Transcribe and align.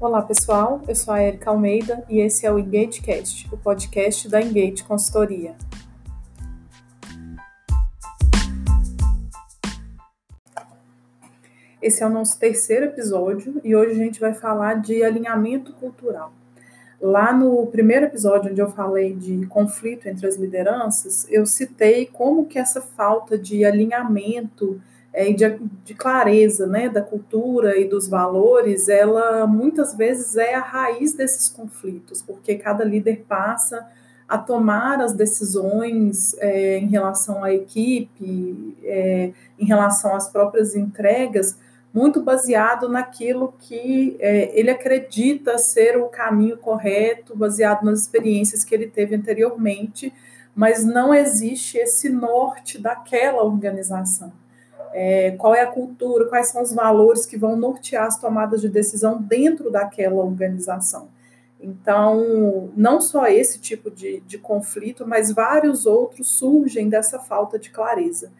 Olá 0.00 0.22
pessoal, 0.22 0.80
eu 0.86 0.94
sou 0.94 1.12
a 1.12 1.20
Erika 1.20 1.50
Almeida 1.50 2.04
e 2.08 2.20
esse 2.20 2.46
é 2.46 2.52
o 2.52 2.56
EngageCast, 2.56 3.48
o 3.52 3.58
podcast 3.58 4.28
da 4.28 4.40
Engage 4.40 4.84
Consultoria. 4.84 5.56
Esse 11.82 12.04
é 12.04 12.06
o 12.06 12.10
nosso 12.10 12.38
terceiro 12.38 12.84
episódio 12.84 13.60
e 13.64 13.74
hoje 13.74 13.90
a 13.90 14.04
gente 14.04 14.20
vai 14.20 14.32
falar 14.32 14.74
de 14.74 15.02
alinhamento 15.02 15.72
cultural. 15.72 16.32
Lá 17.00 17.32
no 17.32 17.66
primeiro 17.66 18.06
episódio, 18.06 18.52
onde 18.52 18.60
eu 18.60 18.70
falei 18.70 19.12
de 19.12 19.46
conflito 19.46 20.06
entre 20.06 20.28
as 20.28 20.36
lideranças, 20.36 21.26
eu 21.28 21.44
citei 21.44 22.06
como 22.06 22.46
que 22.46 22.56
essa 22.56 22.80
falta 22.80 23.36
de 23.36 23.64
alinhamento 23.64 24.80
é, 25.18 25.32
de, 25.32 25.58
de, 25.84 25.94
clareza 25.94 26.64
né, 26.64 26.88
da 26.88 27.02
cultura 27.02 27.76
e 27.76 27.88
dos 27.88 28.06
valores, 28.06 28.88
ela 28.88 29.48
muitas 29.48 29.92
vezes 29.96 30.36
é 30.36 30.54
a 30.54 30.60
raiz 30.60 31.12
desses 31.12 31.48
conflitos, 31.48 32.22
porque 32.22 32.54
cada 32.54 32.84
líder 32.84 33.24
passa 33.28 33.84
a 34.28 34.38
tomar 34.38 35.00
as 35.00 35.12
decisões 35.12 36.36
é, 36.38 36.78
em 36.78 36.86
relação 36.86 37.42
à 37.42 37.52
equipe, 37.52 38.76
é, 38.84 39.32
em 39.58 39.66
relação 39.66 40.14
às 40.14 40.28
próprias 40.28 40.76
entregas, 40.76 41.58
muito 41.92 42.22
baseado 42.22 42.88
naquilo 42.88 43.52
que 43.58 44.16
é, 44.20 44.56
ele 44.56 44.70
acredita 44.70 45.58
ser 45.58 45.96
o 45.96 46.06
caminho 46.06 46.58
correto, 46.58 47.36
baseado 47.36 47.82
nas 47.82 48.02
experiências 48.02 48.62
que 48.62 48.72
ele 48.72 48.86
teve 48.86 49.16
anteriormente, 49.16 50.12
mas 50.54 50.84
não 50.84 51.12
existe 51.12 51.76
esse 51.76 52.08
norte 52.08 52.80
daquela 52.80 53.42
organização 53.42 54.32
é, 54.92 55.32
qual 55.32 55.54
é 55.54 55.60
a 55.60 55.66
cultura, 55.66 56.26
quais 56.26 56.48
são 56.48 56.62
os 56.62 56.72
valores 56.72 57.26
que 57.26 57.36
vão 57.36 57.56
nortear 57.56 58.06
as 58.06 58.18
tomadas 58.18 58.60
de 58.60 58.68
decisão 58.68 59.20
dentro 59.20 59.70
daquela 59.70 60.16
organização. 60.16 61.08
Então, 61.60 62.70
não 62.76 63.00
só 63.00 63.26
esse 63.26 63.58
tipo 63.58 63.90
de, 63.90 64.20
de 64.20 64.38
conflito, 64.38 65.06
mas 65.06 65.32
vários 65.32 65.86
outros 65.86 66.28
surgem 66.30 66.88
dessa 66.88 67.18
falta 67.18 67.58
de 67.58 67.70
clareza. 67.70 68.30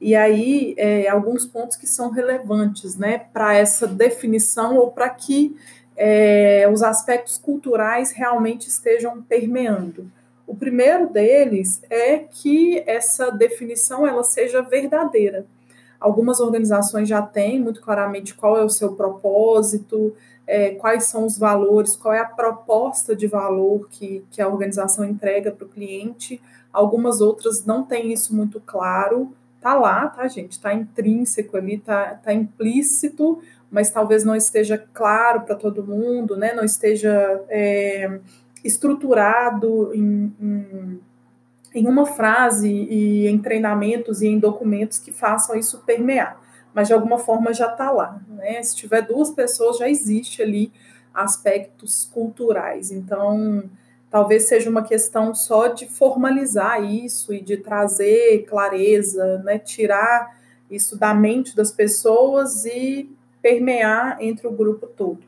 E 0.00 0.14
aí, 0.14 0.74
é, 0.76 1.08
alguns 1.08 1.44
pontos 1.46 1.76
que 1.76 1.86
são 1.86 2.10
relevantes 2.10 2.96
né, 2.96 3.18
para 3.32 3.54
essa 3.54 3.86
definição 3.86 4.76
ou 4.76 4.90
para 4.90 5.08
que 5.08 5.56
é, 5.96 6.68
os 6.72 6.82
aspectos 6.82 7.36
culturais 7.38 8.12
realmente 8.12 8.68
estejam 8.68 9.20
permeando. 9.22 10.10
O 10.46 10.54
primeiro 10.54 11.08
deles 11.10 11.82
é 11.90 12.18
que 12.18 12.82
essa 12.86 13.30
definição 13.30 14.06
ela 14.06 14.22
seja 14.22 14.62
verdadeira. 14.62 15.44
Algumas 16.00 16.38
organizações 16.38 17.08
já 17.08 17.20
têm 17.20 17.60
muito 17.60 17.80
claramente 17.80 18.34
qual 18.34 18.56
é 18.56 18.64
o 18.64 18.68
seu 18.68 18.92
propósito, 18.94 20.14
é, 20.46 20.70
quais 20.70 21.04
são 21.04 21.26
os 21.26 21.36
valores, 21.36 21.96
qual 21.96 22.14
é 22.14 22.20
a 22.20 22.24
proposta 22.24 23.14
de 23.14 23.26
valor 23.26 23.88
que, 23.90 24.24
que 24.30 24.40
a 24.40 24.48
organização 24.48 25.04
entrega 25.04 25.50
para 25.50 25.66
o 25.66 25.68
cliente. 25.68 26.40
Algumas 26.72 27.20
outras 27.20 27.64
não 27.64 27.82
têm 27.82 28.12
isso 28.12 28.34
muito 28.34 28.60
claro. 28.60 29.32
Tá 29.60 29.74
lá, 29.74 30.06
tá, 30.06 30.26
gente? 30.28 30.60
Tá 30.60 30.72
intrínseco 30.72 31.56
ali, 31.56 31.78
tá, 31.78 32.14
tá 32.14 32.32
implícito, 32.32 33.40
mas 33.70 33.90
talvez 33.90 34.24
não 34.24 34.36
esteja 34.36 34.78
claro 34.94 35.40
para 35.40 35.56
todo 35.56 35.84
mundo, 35.84 36.36
né? 36.36 36.54
Não 36.54 36.64
esteja 36.64 37.42
é, 37.48 38.20
estruturado 38.64 39.92
em, 39.92 40.32
em 40.40 41.00
em 41.78 41.86
uma 41.86 42.04
frase 42.06 42.68
e 42.68 43.26
em 43.28 43.38
treinamentos 43.38 44.20
e 44.20 44.26
em 44.26 44.38
documentos 44.38 44.98
que 44.98 45.12
façam 45.12 45.56
isso 45.56 45.82
permear, 45.86 46.40
mas 46.74 46.88
de 46.88 46.94
alguma 46.94 47.18
forma 47.18 47.52
já 47.52 47.70
está 47.70 47.90
lá. 47.90 48.20
Né? 48.28 48.62
Se 48.62 48.74
tiver 48.74 49.02
duas 49.02 49.30
pessoas, 49.30 49.78
já 49.78 49.88
existe 49.88 50.42
ali 50.42 50.72
aspectos 51.14 52.04
culturais. 52.12 52.90
Então, 52.90 53.64
talvez 54.10 54.44
seja 54.44 54.68
uma 54.68 54.82
questão 54.82 55.34
só 55.34 55.68
de 55.68 55.86
formalizar 55.88 56.82
isso 56.82 57.32
e 57.32 57.40
de 57.40 57.56
trazer 57.56 58.44
clareza, 58.48 59.38
né? 59.38 59.58
tirar 59.58 60.36
isso 60.70 60.98
da 60.98 61.14
mente 61.14 61.56
das 61.56 61.72
pessoas 61.72 62.64
e 62.64 63.10
permear 63.40 64.18
entre 64.20 64.46
o 64.46 64.52
grupo 64.52 64.86
todo. 64.86 65.26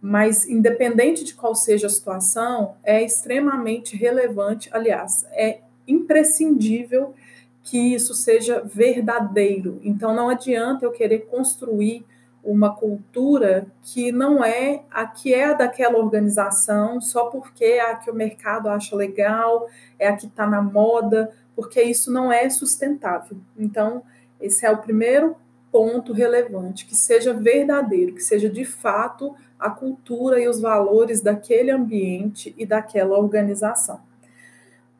Mas, 0.00 0.48
independente 0.48 1.22
de 1.22 1.34
qual 1.34 1.54
seja 1.54 1.86
a 1.86 1.90
situação, 1.90 2.74
é 2.82 3.00
extremamente 3.02 3.96
relevante, 3.96 4.68
aliás, 4.72 5.24
é 5.30 5.60
imprescindível 5.86 7.14
que 7.62 7.78
isso 7.78 8.14
seja 8.14 8.60
verdadeiro. 8.64 9.80
Então, 9.82 10.14
não 10.14 10.28
adianta 10.28 10.84
eu 10.84 10.90
querer 10.90 11.26
construir 11.26 12.04
uma 12.42 12.74
cultura 12.74 13.66
que 13.82 14.10
não 14.10 14.44
é 14.44 14.82
a 14.90 15.06
que 15.06 15.32
é 15.32 15.54
daquela 15.54 15.98
organização 15.98 17.00
só 17.00 17.26
porque 17.26 17.64
é 17.64 17.80
a 17.80 17.94
que 17.94 18.10
o 18.10 18.14
mercado 18.14 18.68
acha 18.68 18.96
legal, 18.96 19.68
é 19.98 20.08
a 20.08 20.16
que 20.16 20.26
está 20.26 20.44
na 20.44 20.60
moda, 20.60 21.32
porque 21.54 21.80
isso 21.80 22.12
não 22.12 22.32
é 22.32 22.50
sustentável. 22.50 23.36
Então, 23.56 24.02
esse 24.40 24.66
é 24.66 24.70
o 24.70 24.78
primeiro 24.78 25.36
ponto 25.70 26.12
relevante, 26.12 26.84
que 26.84 26.96
seja 26.96 27.32
verdadeiro, 27.32 28.14
que 28.14 28.22
seja 28.22 28.48
de 28.48 28.64
fato 28.64 29.34
a 29.58 29.70
cultura 29.70 30.40
e 30.40 30.48
os 30.48 30.60
valores 30.60 31.20
daquele 31.20 31.70
ambiente 31.70 32.52
e 32.58 32.66
daquela 32.66 33.16
organização. 33.16 34.00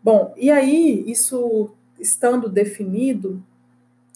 Bom, 0.03 0.35
e 0.37 0.51
aí, 0.51 1.05
isso 1.07 1.71
estando 1.99 2.49
definido, 2.49 3.43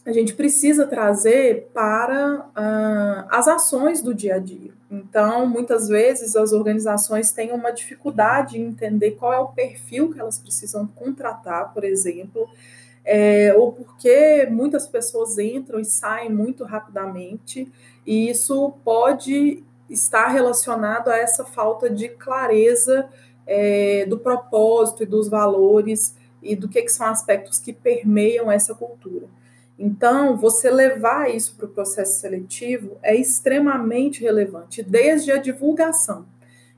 a 0.05 0.13
gente 0.13 0.35
precisa 0.35 0.87
trazer 0.87 1.69
para 1.73 2.41
uh, 2.41 3.29
as 3.29 3.49
ações 3.49 4.03
do 4.03 4.15
dia 4.15 4.37
a 4.37 4.39
dia. 4.39 4.73
Então, 4.91 5.47
muitas 5.47 5.89
vezes 5.89 6.37
as 6.37 6.53
organizações 6.53 7.33
têm 7.33 7.53
uma 7.53 7.73
dificuldade 7.73 8.59
em 8.59 8.67
entender 8.67 9.13
qual 9.13 9.33
é 9.33 9.39
o 9.39 9.49
perfil 9.49 10.13
que 10.13 10.21
elas 10.21 10.39
precisam 10.39 10.87
contratar, 10.87 11.73
por 11.73 11.83
exemplo, 11.83 12.49
é, 13.05 13.55
ou 13.57 13.73
porque 13.73 14.47
muitas 14.51 14.87
pessoas 14.87 15.39
entram 15.39 15.81
e 15.81 15.85
saem 15.85 16.31
muito 16.31 16.65
rapidamente, 16.65 17.71
e 18.05 18.29
isso 18.29 18.75
pode 18.85 19.63
estar 19.89 20.29
relacionado 20.29 21.09
a 21.09 21.17
essa 21.17 21.45
falta 21.45 21.89
de 21.89 22.09
clareza 22.09 23.09
é, 23.47 24.05
do 24.07 24.19
propósito 24.19 25.03
e 25.03 25.07
dos 25.07 25.29
valores 25.29 26.17
e 26.43 26.57
do 26.57 26.69
que, 26.69 26.83
que 26.83 26.93
são 26.93 27.07
aspectos 27.07 27.59
que 27.59 27.73
permeiam 27.73 28.51
essa 28.51 28.75
cultura. 28.75 29.27
Então, 29.79 30.37
você 30.37 30.71
levar 30.71 31.31
isso 31.31 31.55
para 31.55 31.67
o 31.67 31.71
processo 31.71 32.21
seletivo 32.21 32.97
é 33.03 33.15
extremamente 33.15 34.23
relevante, 34.23 34.83
desde 34.83 35.31
a 35.31 35.37
divulgação. 35.37 36.25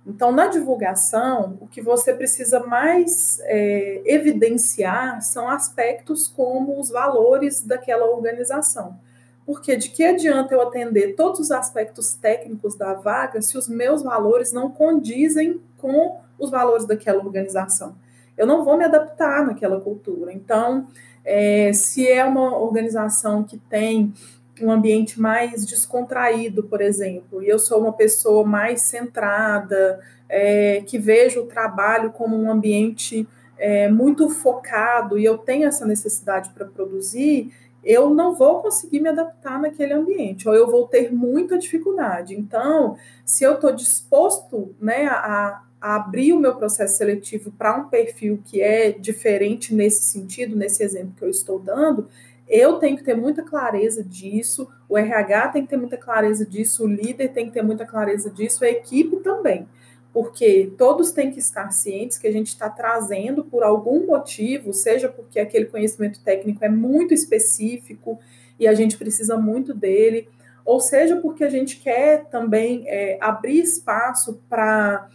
Então, 0.04 0.32
na 0.32 0.46
divulgação, 0.46 1.58
o 1.60 1.66
que 1.66 1.82
você 1.82 2.14
precisa 2.14 2.60
mais 2.60 3.38
é, 3.42 4.00
evidenciar 4.06 5.22
são 5.22 5.48
aspectos 5.48 6.26
como 6.26 6.80
os 6.80 6.88
valores 6.88 7.62
daquela 7.62 8.06
organização. 8.06 8.98
Porque 9.44 9.76
de 9.76 9.90
que 9.90 10.04
adianta 10.04 10.54
eu 10.54 10.62
atender 10.62 11.14
todos 11.14 11.40
os 11.40 11.50
aspectos 11.50 12.14
técnicos 12.14 12.74
da 12.74 12.94
vaga 12.94 13.40
se 13.42 13.56
os 13.56 13.68
meus 13.68 14.02
valores 14.02 14.50
não 14.50 14.70
condizem 14.70 15.60
com 15.76 16.20
os 16.38 16.50
valores 16.50 16.86
daquela 16.86 17.22
organização. 17.22 17.96
Eu 18.36 18.46
não 18.46 18.64
vou 18.64 18.76
me 18.76 18.84
adaptar 18.84 19.44
naquela 19.44 19.80
cultura. 19.80 20.32
Então, 20.32 20.86
é, 21.24 21.72
se 21.72 22.06
é 22.06 22.24
uma 22.24 22.56
organização 22.56 23.42
que 23.42 23.58
tem 23.58 24.12
um 24.60 24.70
ambiente 24.70 25.20
mais 25.20 25.64
descontraído, 25.64 26.64
por 26.64 26.80
exemplo, 26.80 27.42
e 27.42 27.48
eu 27.48 27.58
sou 27.58 27.80
uma 27.80 27.92
pessoa 27.92 28.44
mais 28.44 28.82
centrada, 28.82 30.00
é, 30.28 30.82
que 30.86 30.98
vejo 30.98 31.40
o 31.40 31.46
trabalho 31.46 32.10
como 32.10 32.36
um 32.36 32.50
ambiente 32.50 33.26
é, 33.56 33.88
muito 33.88 34.28
focado 34.28 35.18
e 35.18 35.24
eu 35.24 35.38
tenho 35.38 35.66
essa 35.66 35.84
necessidade 35.86 36.50
para 36.50 36.64
produzir, 36.64 37.52
eu 37.84 38.10
não 38.10 38.34
vou 38.34 38.60
conseguir 38.60 39.00
me 39.00 39.08
adaptar 39.08 39.60
naquele 39.60 39.94
ambiente, 39.94 40.48
ou 40.48 40.54
eu 40.54 40.70
vou 40.70 40.86
ter 40.86 41.12
muita 41.12 41.56
dificuldade. 41.56 42.34
Então, 42.34 42.96
se 43.24 43.44
eu 43.44 43.54
estou 43.54 43.72
disposto 43.72 44.74
né, 44.80 45.06
a, 45.06 45.62
abrir 45.80 46.32
o 46.32 46.40
meu 46.40 46.56
processo 46.56 46.96
seletivo 46.96 47.52
para 47.52 47.76
um 47.76 47.88
perfil 47.88 48.40
que 48.44 48.60
é 48.60 48.90
diferente 48.90 49.74
nesse 49.74 50.02
sentido, 50.02 50.56
nesse 50.56 50.82
exemplo 50.82 51.14
que 51.16 51.24
eu 51.24 51.30
estou 51.30 51.58
dando, 51.58 52.08
eu 52.48 52.78
tenho 52.78 52.96
que 52.96 53.04
ter 53.04 53.14
muita 53.14 53.42
clareza 53.42 54.02
disso, 54.02 54.68
o 54.88 54.96
RH 54.96 55.48
tem 55.48 55.62
que 55.62 55.68
ter 55.68 55.76
muita 55.76 55.96
clareza 55.96 56.46
disso, 56.46 56.84
o 56.84 56.86
líder 56.86 57.28
tem 57.28 57.46
que 57.46 57.52
ter 57.52 57.62
muita 57.62 57.84
clareza 57.84 58.30
disso, 58.30 58.64
a 58.64 58.68
equipe 58.68 59.16
também. 59.16 59.68
Porque 60.12 60.72
todos 60.78 61.12
têm 61.12 61.30
que 61.30 61.38
estar 61.38 61.70
cientes 61.70 62.16
que 62.16 62.26
a 62.26 62.32
gente 62.32 62.48
está 62.48 62.70
trazendo 62.70 63.44
por 63.44 63.62
algum 63.62 64.06
motivo, 64.06 64.72
seja 64.72 65.08
porque 65.08 65.38
aquele 65.38 65.66
conhecimento 65.66 66.20
técnico 66.20 66.64
é 66.64 66.68
muito 66.68 67.12
específico 67.12 68.18
e 68.58 68.66
a 68.66 68.74
gente 68.74 68.96
precisa 68.96 69.36
muito 69.36 69.74
dele, 69.74 70.26
ou 70.64 70.80
seja 70.80 71.16
porque 71.16 71.44
a 71.44 71.50
gente 71.50 71.78
quer 71.78 72.24
também 72.30 72.84
é, 72.86 73.18
abrir 73.20 73.60
espaço 73.60 74.40
para 74.48 75.08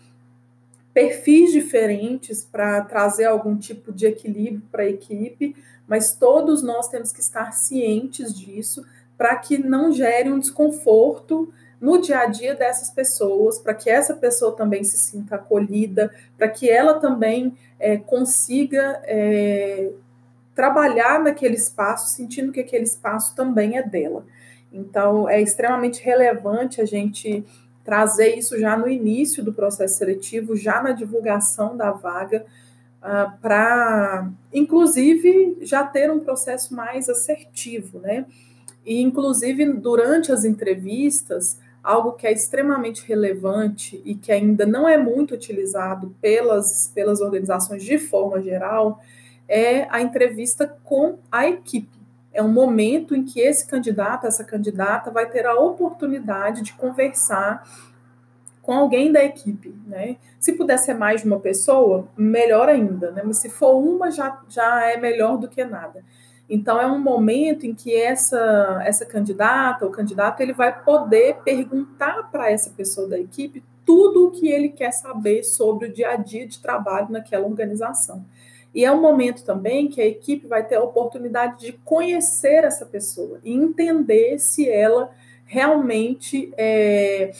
perfis 0.93 1.51
diferentes 1.51 2.43
para 2.43 2.81
trazer 2.81 3.25
algum 3.25 3.57
tipo 3.57 3.91
de 3.91 4.05
equilíbrio 4.05 4.61
para 4.71 4.83
a 4.83 4.89
equipe, 4.89 5.55
mas 5.87 6.13
todos 6.15 6.61
nós 6.61 6.87
temos 6.87 7.11
que 7.11 7.19
estar 7.19 7.51
cientes 7.51 8.33
disso 8.33 8.85
para 9.17 9.35
que 9.35 9.57
não 9.57 9.91
gere 9.91 10.31
um 10.31 10.39
desconforto 10.39 11.51
no 11.79 11.99
dia 11.99 12.19
a 12.19 12.25
dia 12.27 12.55
dessas 12.55 12.89
pessoas, 12.89 13.59
para 13.59 13.73
que 13.73 13.89
essa 13.89 14.13
pessoa 14.13 14.55
também 14.55 14.83
se 14.83 14.97
sinta 14.97 15.35
acolhida, 15.35 16.13
para 16.37 16.47
que 16.47 16.69
ela 16.69 16.93
também 16.93 17.57
é, 17.77 17.97
consiga 17.97 19.01
é, 19.03 19.91
trabalhar 20.55 21.21
naquele 21.21 21.55
espaço, 21.55 22.15
sentindo 22.15 22.51
que 22.51 22.61
aquele 22.61 22.85
espaço 22.85 23.35
também 23.35 23.77
é 23.77 23.83
dela. 23.83 24.25
Então, 24.71 25.27
é 25.29 25.41
extremamente 25.41 26.01
relevante 26.01 26.81
a 26.81 26.85
gente 26.85 27.45
trazer 27.83 28.35
isso 28.35 28.59
já 28.59 28.77
no 28.77 28.87
início 28.87 29.43
do 29.43 29.53
processo 29.53 29.97
seletivo, 29.97 30.55
já 30.55 30.81
na 30.81 30.91
divulgação 30.91 31.75
da 31.75 31.91
vaga, 31.91 32.45
uh, 33.01 33.37
para, 33.41 34.29
inclusive, 34.53 35.57
já 35.61 35.83
ter 35.83 36.09
um 36.11 36.19
processo 36.19 36.73
mais 36.73 37.09
assertivo, 37.09 37.99
né? 37.99 38.25
E, 38.85 39.01
inclusive, 39.01 39.65
durante 39.73 40.31
as 40.31 40.45
entrevistas, 40.45 41.57
algo 41.83 42.13
que 42.13 42.25
é 42.25 42.31
extremamente 42.31 43.05
relevante 43.05 44.01
e 44.05 44.15
que 44.15 44.31
ainda 44.31 44.65
não 44.65 44.87
é 44.87 44.97
muito 44.97 45.33
utilizado 45.33 46.15
pelas, 46.21 46.89
pelas 46.93 47.19
organizações 47.19 47.83
de 47.83 47.97
forma 47.97 48.41
geral 48.41 49.01
é 49.47 49.87
a 49.89 50.01
entrevista 50.01 50.65
com 50.83 51.19
a 51.29 51.47
equipe. 51.47 52.02
É 52.33 52.41
um 52.41 52.51
momento 52.51 53.15
em 53.15 53.23
que 53.23 53.39
esse 53.39 53.67
candidato, 53.67 54.25
essa 54.25 54.43
candidata, 54.43 55.11
vai 55.11 55.29
ter 55.29 55.45
a 55.45 55.53
oportunidade 55.53 56.63
de 56.63 56.73
conversar 56.73 57.63
com 58.61 58.73
alguém 58.73 59.11
da 59.11 59.23
equipe, 59.23 59.75
né? 59.85 60.15
Se 60.39 60.53
puder 60.53 60.79
ser 60.79 60.93
mais 60.93 61.21
de 61.21 61.27
uma 61.27 61.39
pessoa, 61.39 62.07
melhor 62.17 62.69
ainda, 62.69 63.11
né? 63.11 63.21
Mas 63.23 63.37
se 63.37 63.49
for 63.49 63.75
uma, 63.75 64.09
já, 64.09 64.41
já 64.49 64.89
é 64.89 64.97
melhor 64.97 65.37
do 65.37 65.47
que 65.47 65.63
nada. 65.63 66.03
Então 66.49 66.79
é 66.79 66.87
um 66.87 66.99
momento 66.99 67.65
em 67.65 67.73
que 67.73 67.95
essa 67.95 68.81
essa 68.83 69.05
candidata 69.05 69.85
ou 69.85 69.91
candidato 69.91 70.41
ele 70.41 70.53
vai 70.53 70.83
poder 70.83 71.37
perguntar 71.43 72.29
para 72.31 72.51
essa 72.51 72.69
pessoa 72.69 73.07
da 73.07 73.17
equipe 73.19 73.63
tudo 73.85 74.27
o 74.27 74.31
que 74.31 74.47
ele 74.47 74.69
quer 74.69 74.91
saber 74.91 75.43
sobre 75.43 75.87
o 75.87 75.93
dia 75.93 76.11
a 76.11 76.15
dia 76.15 76.47
de 76.47 76.59
trabalho 76.59 77.07
naquela 77.09 77.45
organização. 77.45 78.25
E 78.73 78.83
é 78.83 78.91
um 78.91 79.01
momento 79.01 79.43
também 79.43 79.87
que 79.87 80.01
a 80.01 80.05
equipe 80.05 80.47
vai 80.47 80.65
ter 80.65 80.75
a 80.75 80.83
oportunidade 80.83 81.59
de 81.59 81.73
conhecer 81.73 82.63
essa 82.63 82.85
pessoa 82.85 83.39
e 83.43 83.53
entender 83.53 84.39
se 84.39 84.67
ela 84.67 85.11
realmente 85.45 86.51
é, 86.57 87.31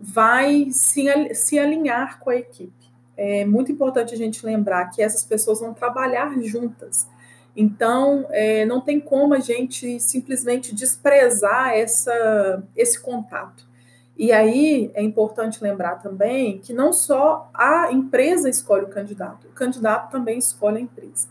vai 0.00 0.68
se, 0.70 1.34
se 1.34 1.58
alinhar 1.58 2.20
com 2.20 2.30
a 2.30 2.36
equipe. 2.36 2.72
É 3.16 3.44
muito 3.44 3.72
importante 3.72 4.14
a 4.14 4.16
gente 4.16 4.46
lembrar 4.46 4.90
que 4.90 5.02
essas 5.02 5.24
pessoas 5.24 5.58
vão 5.58 5.74
trabalhar 5.74 6.40
juntas. 6.40 7.08
Então, 7.56 8.26
é, 8.30 8.64
não 8.64 8.80
tem 8.80 9.00
como 9.00 9.34
a 9.34 9.40
gente 9.40 9.98
simplesmente 9.98 10.72
desprezar 10.72 11.72
essa, 11.72 12.62
esse 12.76 13.00
contato. 13.00 13.67
E 14.18 14.32
aí 14.32 14.90
é 14.94 15.02
importante 15.02 15.62
lembrar 15.62 16.02
também 16.02 16.58
que 16.58 16.72
não 16.72 16.92
só 16.92 17.48
a 17.54 17.92
empresa 17.92 18.50
escolhe 18.50 18.84
o 18.84 18.88
candidato, 18.88 19.46
o 19.46 19.52
candidato 19.52 20.10
também 20.10 20.38
escolhe 20.38 20.78
a 20.78 20.80
empresa. 20.80 21.28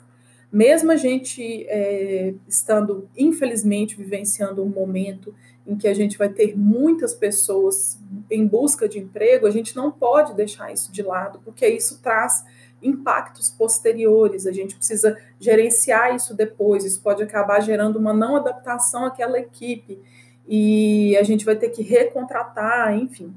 Mesmo 0.49 0.91
a 0.93 0.95
gente 0.95 1.65
é, 1.67 2.33
estando, 2.47 3.09
infelizmente, 3.17 3.97
vivenciando 3.97 4.63
um 4.63 4.69
momento 4.69 5.35
em 5.67 5.75
que 5.75 5.85
a 5.85 5.93
gente 5.93 6.17
vai 6.17 6.29
ter 6.29 6.57
muitas 6.57 7.13
pessoas 7.13 7.99
em 8.31 8.47
busca 8.47 8.87
de 8.87 8.99
emprego, 8.99 9.45
a 9.45 9.51
gente 9.51 9.75
não 9.75 9.91
pode 9.91 10.33
deixar 10.33 10.71
isso 10.71 10.89
de 10.89 11.03
lado, 11.03 11.41
porque 11.43 11.67
isso 11.67 12.01
traz 12.01 12.45
impactos 12.81 13.49
posteriores, 13.49 14.47
a 14.47 14.53
gente 14.53 14.75
precisa 14.75 15.17
gerenciar 15.37 16.15
isso 16.15 16.33
depois, 16.33 16.85
isso 16.85 17.01
pode 17.01 17.21
acabar 17.21 17.59
gerando 17.59 17.99
uma 17.99 18.13
não 18.13 18.37
adaptação 18.37 19.05
àquela 19.05 19.37
equipe, 19.37 19.99
e 20.47 21.17
a 21.17 21.23
gente 21.23 21.44
vai 21.45 21.55
ter 21.55 21.69
que 21.69 21.81
recontratar, 21.81 22.95
enfim. 22.95 23.33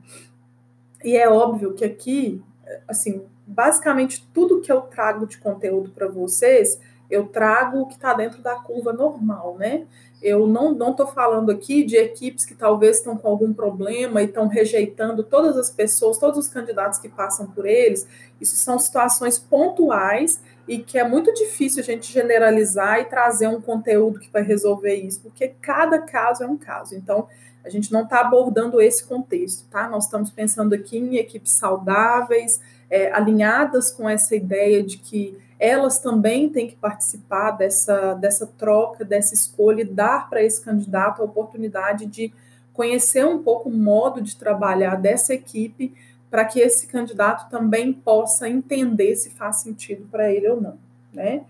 E 1.05 1.17
é 1.17 1.29
óbvio 1.29 1.75
que 1.75 1.85
aqui, 1.85 2.43
assim, 2.87 3.25
basicamente 3.47 4.29
tudo 4.33 4.61
que 4.61 4.71
eu 4.71 4.83
trago 4.83 5.27
de 5.27 5.39
conteúdo 5.39 5.91
para 5.91 6.07
vocês, 6.07 6.81
eu 7.11 7.27
trago 7.27 7.81
o 7.81 7.87
que 7.87 7.95
está 7.95 8.15
dentro 8.15 8.41
da 8.41 8.55
curva 8.55 8.93
normal, 8.93 9.57
né? 9.59 9.87
Eu 10.23 10.47
não 10.47 10.91
estou 10.91 11.07
falando 11.07 11.51
aqui 11.51 11.83
de 11.83 11.97
equipes 11.97 12.45
que 12.45 12.55
talvez 12.55 12.99
estão 12.99 13.17
com 13.17 13.29
algum 13.29 13.55
problema 13.55 14.21
e 14.21 14.27
estão 14.27 14.49
rejeitando 14.49 15.23
todas 15.23 15.57
as 15.57 15.71
pessoas, 15.71 16.19
todos 16.19 16.39
os 16.39 16.49
candidatos 16.49 16.99
que 16.99 17.09
passam 17.09 17.47
por 17.47 17.67
eles. 17.67 18.07
Isso 18.39 18.57
são 18.57 18.79
situações 18.79 19.39
pontuais 19.39 20.41
e 20.69 20.79
que 20.79 20.99
é 20.99 21.09
muito 21.09 21.33
difícil 21.33 21.83
a 21.83 21.85
gente 21.85 22.13
generalizar 22.13 23.01
e 23.01 23.05
trazer 23.07 23.49
um 23.49 23.61
conteúdo 23.61 24.21
que 24.21 24.31
vai 24.31 24.43
resolver 24.43 24.95
isso, 24.95 25.21
porque 25.21 25.49
cada 25.61 25.99
caso 26.01 26.45
é 26.45 26.47
um 26.47 26.57
caso. 26.57 26.95
Então, 26.95 27.27
a 27.65 27.69
gente 27.69 27.93
não 27.93 28.03
está 28.03 28.21
abordando 28.21 28.81
esse 28.81 29.05
contexto, 29.05 29.67
tá? 29.71 29.89
Nós 29.89 30.05
estamos 30.05 30.31
pensando 30.31 30.75
aqui 30.75 30.99
em 30.99 31.17
equipes 31.17 31.53
saudáveis, 31.53 32.61
é, 32.89 33.13
alinhadas 33.13 33.91
com 33.91 34.09
essa 34.09 34.35
ideia 34.35 34.83
de 34.83 34.99
que 34.99 35.39
elas 35.61 35.99
também 35.99 36.49
têm 36.49 36.67
que 36.67 36.75
participar 36.75 37.51
dessa, 37.51 38.15
dessa 38.15 38.47
troca, 38.47 39.05
dessa 39.05 39.35
escolha, 39.35 39.83
e 39.83 39.85
dar 39.85 40.29
para 40.31 40.43
esse 40.43 40.65
candidato 40.65 41.21
a 41.21 41.25
oportunidade 41.27 42.07
de 42.07 42.33
conhecer 42.73 43.27
um 43.27 43.43
pouco 43.43 43.69
o 43.69 43.73
modo 43.73 44.23
de 44.23 44.35
trabalhar 44.37 44.97
dessa 44.97 45.35
equipe, 45.35 45.93
para 46.31 46.47
que 46.47 46.61
esse 46.61 46.87
candidato 46.87 47.51
também 47.51 47.93
possa 47.93 48.49
entender 48.49 49.15
se 49.17 49.31
faz 49.31 49.57
sentido 49.57 50.09
para 50.11 50.33
ele 50.33 50.49
ou 50.49 50.61
não, 50.61 50.79
né? 51.13 51.43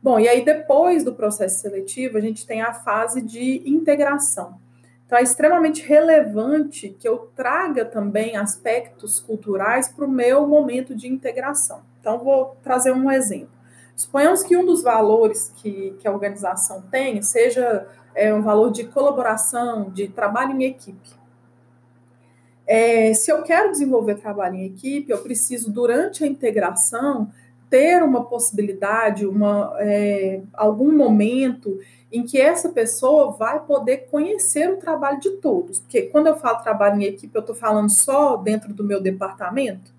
Bom, 0.00 0.20
e 0.20 0.28
aí 0.28 0.44
depois 0.44 1.02
do 1.02 1.12
processo 1.12 1.60
seletivo, 1.60 2.16
a 2.16 2.20
gente 2.20 2.46
tem 2.46 2.62
a 2.62 2.72
fase 2.72 3.20
de 3.20 3.62
integração. 3.66 4.58
Então, 5.04 5.18
é 5.18 5.22
extremamente 5.22 5.82
relevante 5.82 6.96
que 7.00 7.08
eu 7.08 7.30
traga 7.34 7.84
também 7.84 8.36
aspectos 8.36 9.18
culturais 9.18 9.88
para 9.88 10.04
o 10.04 10.10
meu 10.10 10.46
momento 10.46 10.94
de 10.94 11.08
integração. 11.08 11.82
Então, 12.00 12.18
vou 12.18 12.56
trazer 12.62 12.92
um 12.92 13.10
exemplo. 13.10 13.60
Suponhamos 13.94 14.42
que 14.42 14.56
um 14.56 14.64
dos 14.64 14.82
valores 14.82 15.52
que, 15.56 15.94
que 15.98 16.08
a 16.08 16.10
organização 16.10 16.82
tem 16.90 17.20
seja 17.20 17.86
é, 18.14 18.32
um 18.32 18.40
valor 18.40 18.70
de 18.70 18.84
colaboração, 18.84 19.90
de 19.90 20.08
trabalho 20.08 20.52
em 20.52 20.64
equipe. 20.64 21.10
É, 22.66 23.12
se 23.12 23.30
eu 23.30 23.42
quero 23.42 23.70
desenvolver 23.70 24.14
trabalho 24.14 24.56
em 24.56 24.64
equipe, 24.64 25.10
eu 25.10 25.18
preciso, 25.18 25.70
durante 25.70 26.24
a 26.24 26.26
integração, 26.26 27.30
ter 27.68 28.02
uma 28.02 28.24
possibilidade, 28.24 29.26
uma, 29.26 29.74
é, 29.78 30.40
algum 30.54 30.96
momento 30.96 31.78
em 32.12 32.24
que 32.24 32.40
essa 32.40 32.68
pessoa 32.68 33.32
vai 33.32 33.60
poder 33.60 34.08
conhecer 34.10 34.70
o 34.70 34.76
trabalho 34.76 35.20
de 35.20 35.30
todos. 35.36 35.78
Porque 35.78 36.02
quando 36.02 36.26
eu 36.26 36.36
falo 36.36 36.62
trabalho 36.62 37.00
em 37.00 37.04
equipe, 37.04 37.34
eu 37.34 37.40
estou 37.40 37.54
falando 37.54 37.90
só 37.90 38.36
dentro 38.36 38.74
do 38.74 38.82
meu 38.82 39.00
departamento? 39.00 39.92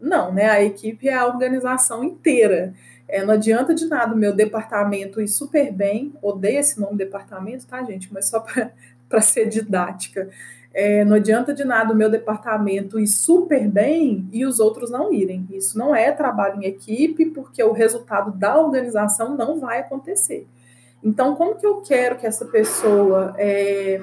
Não, 0.00 0.32
né? 0.32 0.50
A 0.50 0.62
equipe 0.62 1.08
é 1.08 1.14
a 1.14 1.26
organização 1.26 2.04
inteira. 2.04 2.74
É, 3.08 3.24
não 3.24 3.34
adianta 3.34 3.74
de 3.74 3.86
nada 3.86 4.14
o 4.14 4.18
meu 4.18 4.34
departamento 4.34 5.20
ir 5.20 5.28
super 5.28 5.72
bem, 5.72 6.12
odeio 6.20 6.58
esse 6.58 6.80
nome 6.80 6.96
departamento, 6.96 7.66
tá, 7.66 7.82
gente? 7.84 8.12
Mas 8.12 8.26
só 8.26 8.44
para 9.08 9.20
ser 9.20 9.48
didática. 9.48 10.28
É, 10.74 11.04
não 11.04 11.16
adianta 11.16 11.54
de 11.54 11.64
nada 11.64 11.94
o 11.94 11.96
meu 11.96 12.10
departamento 12.10 13.00
ir 13.00 13.06
super 13.06 13.66
bem 13.66 14.28
e 14.30 14.44
os 14.44 14.60
outros 14.60 14.90
não 14.90 15.12
irem. 15.12 15.46
Isso 15.50 15.78
não 15.78 15.94
é 15.94 16.12
trabalho 16.12 16.60
em 16.60 16.66
equipe, 16.66 17.26
porque 17.26 17.62
o 17.62 17.72
resultado 17.72 18.30
da 18.32 18.58
organização 18.58 19.34
não 19.34 19.58
vai 19.58 19.78
acontecer. 19.78 20.46
Então, 21.02 21.34
como 21.36 21.54
que 21.54 21.66
eu 21.66 21.80
quero 21.80 22.16
que 22.16 22.26
essa 22.26 22.44
pessoa 22.44 23.34
é, 23.38 24.02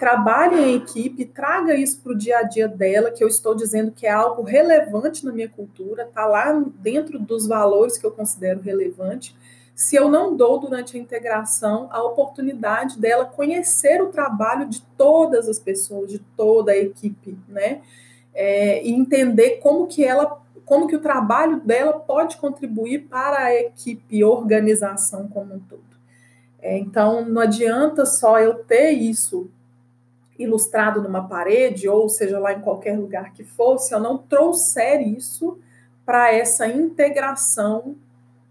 trabalhe 0.00 0.58
em 0.58 0.76
equipe, 0.76 1.26
traga 1.26 1.74
isso 1.74 2.00
para 2.00 2.12
o 2.12 2.16
dia 2.16 2.38
a 2.38 2.42
dia 2.42 2.66
dela, 2.66 3.10
que 3.10 3.22
eu 3.22 3.28
estou 3.28 3.54
dizendo 3.54 3.92
que 3.92 4.06
é 4.06 4.10
algo 4.10 4.42
relevante 4.42 5.26
na 5.26 5.30
minha 5.30 5.48
cultura, 5.48 6.04
está 6.04 6.26
lá 6.26 6.52
dentro 6.76 7.18
dos 7.18 7.46
valores 7.46 7.98
que 7.98 8.06
eu 8.06 8.10
considero 8.10 8.62
relevante. 8.62 9.36
Se 9.74 9.96
eu 9.96 10.08
não 10.10 10.34
dou 10.34 10.58
durante 10.58 10.96
a 10.96 11.00
integração 11.00 11.86
a 11.90 12.02
oportunidade 12.02 12.98
dela 12.98 13.26
conhecer 13.26 14.00
o 14.02 14.08
trabalho 14.08 14.66
de 14.70 14.80
todas 14.96 15.46
as 15.46 15.58
pessoas, 15.58 16.10
de 16.10 16.18
toda 16.34 16.72
a 16.72 16.78
equipe, 16.78 17.38
né? 17.46 17.82
É, 18.32 18.82
e 18.82 18.92
entender 18.92 19.58
como 19.58 19.86
que 19.86 20.02
ela, 20.02 20.40
como 20.64 20.86
que 20.86 20.96
o 20.96 21.00
trabalho 21.00 21.60
dela 21.60 21.92
pode 21.92 22.38
contribuir 22.38 23.00
para 23.00 23.38
a 23.38 23.54
equipe, 23.54 24.24
organização 24.24 25.28
como 25.28 25.56
um 25.56 25.58
todo. 25.58 25.82
É, 26.58 26.78
então, 26.78 27.22
não 27.22 27.42
adianta 27.42 28.06
só 28.06 28.38
eu 28.38 28.64
ter 28.64 28.92
isso 28.92 29.50
ilustrado 30.42 31.02
numa 31.02 31.28
parede, 31.28 31.88
ou 31.88 32.08
seja 32.08 32.38
lá 32.38 32.52
em 32.52 32.60
qualquer 32.60 32.98
lugar 32.98 33.32
que 33.32 33.44
fosse, 33.44 33.92
eu 33.92 34.00
não 34.00 34.18
trouxer 34.18 35.06
isso 35.06 35.58
para 36.04 36.32
essa 36.32 36.66
integração 36.66 37.94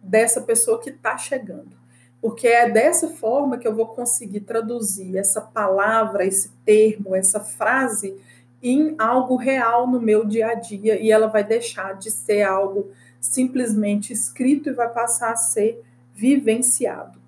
dessa 0.01 0.41
pessoa 0.41 0.79
que 0.79 0.91
está 0.91 1.17
chegando. 1.17 1.77
Porque 2.21 2.47
é 2.47 2.69
dessa 2.69 3.07
forma 3.07 3.57
que 3.57 3.67
eu 3.67 3.75
vou 3.75 3.87
conseguir 3.87 4.41
traduzir 4.41 5.17
essa 5.17 5.41
palavra, 5.41 6.25
esse 6.25 6.49
termo, 6.65 7.15
essa 7.15 7.39
frase 7.39 8.15
em 8.61 8.95
algo 8.97 9.35
real 9.35 9.87
no 9.87 10.01
meu 10.01 10.25
dia 10.25 10.49
a 10.49 10.53
dia 10.53 10.99
e 10.99 11.11
ela 11.11 11.27
vai 11.27 11.43
deixar 11.43 11.97
de 11.97 12.11
ser 12.11 12.41
algo 12.43 12.91
simplesmente 13.19 14.11
escrito 14.13 14.69
e 14.69 14.73
vai 14.73 14.89
passar 14.89 15.31
a 15.31 15.37
ser 15.37 15.81
vivenciado. 16.13 17.19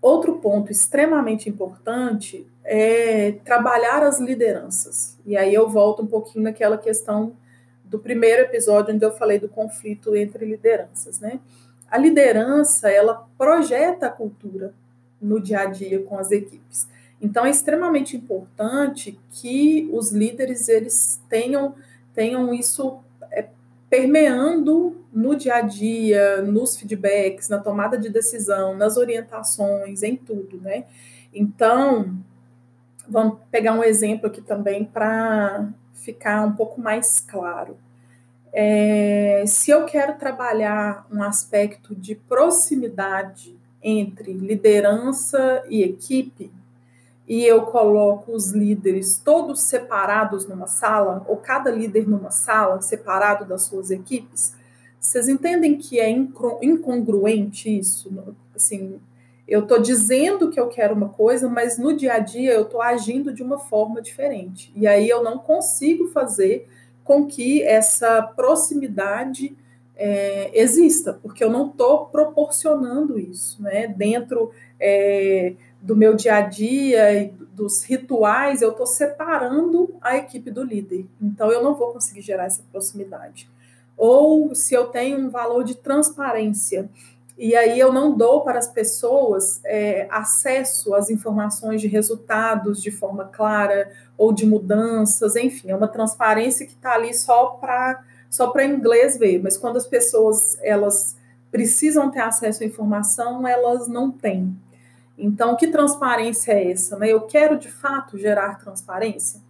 Outro 0.00 0.36
ponto 0.36 0.72
extremamente 0.72 1.48
importante 1.48 2.46
é 2.64 3.32
trabalhar 3.44 4.02
as 4.02 4.18
lideranças. 4.18 5.18
E 5.26 5.36
aí 5.36 5.52
eu 5.52 5.68
volto 5.68 6.02
um 6.02 6.06
pouquinho 6.06 6.44
naquela 6.44 6.78
questão 6.78 7.36
do 7.84 7.98
primeiro 7.98 8.42
episódio 8.42 8.94
onde 8.94 9.04
eu 9.04 9.12
falei 9.12 9.38
do 9.38 9.48
conflito 9.48 10.16
entre 10.16 10.44
lideranças, 10.46 11.20
né? 11.20 11.38
A 11.90 11.98
liderança, 11.98 12.90
ela 12.90 13.28
projeta 13.36 14.06
a 14.06 14.10
cultura 14.10 14.74
no 15.20 15.38
dia 15.40 15.60
a 15.60 15.66
dia 15.66 16.02
com 16.02 16.18
as 16.18 16.30
equipes. 16.30 16.88
Então 17.20 17.44
é 17.46 17.50
extremamente 17.50 18.16
importante 18.16 19.18
que 19.30 19.88
os 19.92 20.10
líderes 20.10 20.68
eles 20.68 21.20
tenham 21.28 21.74
tenham 22.14 22.54
isso 22.54 22.98
é, 23.30 23.46
permeando 23.90 24.96
no 25.12 25.34
dia 25.34 25.56
a 25.56 25.60
dia, 25.60 26.42
nos 26.42 26.76
feedbacks, 26.76 27.48
na 27.48 27.58
tomada 27.58 27.98
de 27.98 28.08
decisão, 28.08 28.76
nas 28.76 28.96
orientações, 28.96 30.02
em 30.02 30.16
tudo, 30.16 30.60
né? 30.60 30.84
Então, 31.32 32.16
vamos 33.08 33.38
pegar 33.50 33.72
um 33.72 33.84
exemplo 33.84 34.26
aqui 34.26 34.40
também 34.40 34.84
para 34.84 35.68
ficar 35.94 36.44
um 36.46 36.52
pouco 36.52 36.80
mais 36.80 37.20
claro. 37.20 37.76
É, 38.52 39.44
se 39.46 39.70
eu 39.70 39.84
quero 39.84 40.14
trabalhar 40.16 41.06
um 41.10 41.22
aspecto 41.22 41.94
de 41.94 42.14
proximidade 42.14 43.56
entre 43.82 44.32
liderança 44.32 45.62
e 45.68 45.82
equipe, 45.82 46.50
e 47.26 47.42
eu 47.44 47.62
coloco 47.62 48.32
os 48.32 48.52
líderes 48.52 49.20
todos 49.24 49.60
separados 49.60 50.46
numa 50.46 50.66
sala, 50.66 51.24
ou 51.26 51.36
cada 51.36 51.70
líder 51.70 52.06
numa 52.06 52.30
sala, 52.30 52.80
separado 52.80 53.44
das 53.44 53.62
suas 53.62 53.90
equipes, 53.90 54.54
vocês 55.00 55.28
entendem 55.28 55.76
que 55.76 55.98
é 56.00 56.08
incongruente 56.10 57.78
isso? 57.78 58.10
Assim, 58.54 59.00
eu 59.46 59.60
estou 59.60 59.78
dizendo 59.78 60.50
que 60.50 60.58
eu 60.58 60.68
quero 60.68 60.94
uma 60.94 61.10
coisa, 61.10 61.48
mas 61.48 61.78
no 61.78 61.94
dia 61.94 62.14
a 62.14 62.18
dia 62.18 62.52
eu 62.52 62.62
estou 62.62 62.80
agindo 62.80 63.32
de 63.32 63.42
uma 63.42 63.58
forma 63.58 64.00
diferente. 64.00 64.72
E 64.74 64.86
aí 64.86 65.08
eu 65.08 65.22
não 65.22 65.38
consigo 65.38 66.08
fazer 66.08 66.68
com 67.04 67.26
que 67.26 67.62
essa 67.62 68.22
proximidade 68.22 69.54
é, 69.96 70.50
exista, 70.58 71.12
porque 71.12 71.44
eu 71.44 71.50
não 71.50 71.68
estou 71.68 72.06
proporcionando 72.06 73.18
isso, 73.18 73.62
né? 73.62 73.86
Dentro 73.86 74.50
é, 74.80 75.54
do 75.80 75.94
meu 75.94 76.14
dia 76.14 76.36
a 76.36 76.40
dia 76.40 77.12
e 77.12 77.28
dos 77.52 77.84
rituais, 77.84 78.62
eu 78.62 78.70
estou 78.70 78.86
separando 78.86 79.94
a 80.00 80.16
equipe 80.16 80.50
do 80.50 80.62
líder. 80.62 81.06
Então 81.20 81.52
eu 81.52 81.62
não 81.62 81.74
vou 81.74 81.92
conseguir 81.92 82.22
gerar 82.22 82.46
essa 82.46 82.64
proximidade. 82.72 83.48
Ou 83.96 84.54
se 84.54 84.74
eu 84.74 84.86
tenho 84.86 85.18
um 85.18 85.30
valor 85.30 85.62
de 85.62 85.76
transparência, 85.76 86.88
e 87.36 87.56
aí 87.56 87.78
eu 87.78 87.92
não 87.92 88.16
dou 88.16 88.42
para 88.42 88.58
as 88.58 88.68
pessoas 88.68 89.60
é, 89.64 90.06
acesso 90.10 90.94
às 90.94 91.10
informações 91.10 91.80
de 91.80 91.88
resultados 91.88 92.80
de 92.80 92.92
forma 92.92 93.24
clara 93.24 93.90
ou 94.16 94.32
de 94.32 94.46
mudanças, 94.46 95.34
enfim, 95.34 95.70
é 95.70 95.76
uma 95.76 95.88
transparência 95.88 96.64
que 96.64 96.74
está 96.74 96.94
ali 96.94 97.12
só 97.12 97.46
para 97.46 98.02
só 98.30 98.48
para 98.48 98.64
inglês 98.64 99.16
ver, 99.16 99.40
mas 99.40 99.56
quando 99.56 99.76
as 99.76 99.86
pessoas 99.86 100.58
elas 100.60 101.16
precisam 101.52 102.10
ter 102.10 102.20
acesso 102.20 102.64
à 102.64 102.66
informação, 102.66 103.46
elas 103.46 103.86
não 103.86 104.10
têm. 104.10 104.56
Então, 105.16 105.54
que 105.54 105.68
transparência 105.68 106.50
é 106.50 106.72
essa? 106.72 106.98
Né? 106.98 107.12
Eu 107.12 107.20
quero 107.20 107.56
de 107.56 107.70
fato 107.70 108.18
gerar 108.18 108.58
transparência. 108.58 109.40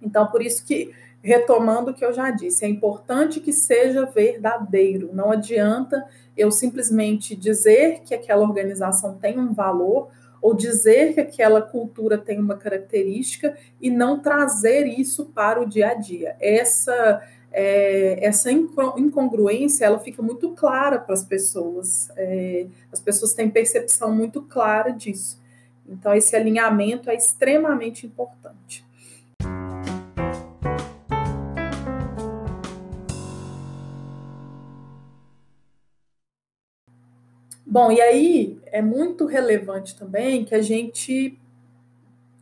Então, 0.00 0.28
por 0.28 0.40
isso 0.40 0.64
que 0.64 0.94
retomando 1.20 1.90
o 1.90 1.94
que 1.94 2.04
eu 2.04 2.12
já 2.12 2.30
disse, 2.30 2.64
é 2.64 2.68
importante 2.68 3.40
que 3.40 3.52
seja 3.52 4.06
verdadeiro. 4.06 5.10
Não 5.12 5.32
adianta 5.32 6.06
eu 6.36 6.50
simplesmente 6.50 7.34
dizer 7.34 8.00
que 8.04 8.14
aquela 8.14 8.42
organização 8.42 9.14
tem 9.14 9.38
um 9.38 9.52
valor 9.52 10.08
ou 10.40 10.54
dizer 10.54 11.14
que 11.14 11.20
aquela 11.20 11.60
cultura 11.60 12.18
tem 12.18 12.38
uma 12.38 12.56
característica 12.56 13.56
e 13.80 13.90
não 13.90 14.20
trazer 14.20 14.86
isso 14.86 15.26
para 15.26 15.60
o 15.60 15.66
dia 15.66 15.88
a 15.90 15.94
dia. 15.94 16.36
Essa 16.38 17.22
é, 17.58 18.18
essa 18.24 18.52
incongruência 18.52 19.86
ela 19.86 19.98
fica 19.98 20.22
muito 20.22 20.50
clara 20.50 20.98
para 20.98 21.14
as 21.14 21.24
pessoas. 21.24 22.10
É, 22.14 22.66
as 22.92 23.00
pessoas 23.00 23.32
têm 23.32 23.48
percepção 23.48 24.14
muito 24.14 24.42
clara 24.42 24.90
disso. 24.90 25.40
Então 25.88 26.14
esse 26.14 26.36
alinhamento 26.36 27.08
é 27.08 27.14
extremamente 27.14 28.06
importante. 28.06 28.85
Bom, 37.76 37.92
e 37.92 38.00
aí 38.00 38.58
é 38.72 38.80
muito 38.80 39.26
relevante 39.26 39.98
também 39.98 40.46
que 40.46 40.54
a 40.54 40.62
gente 40.62 41.38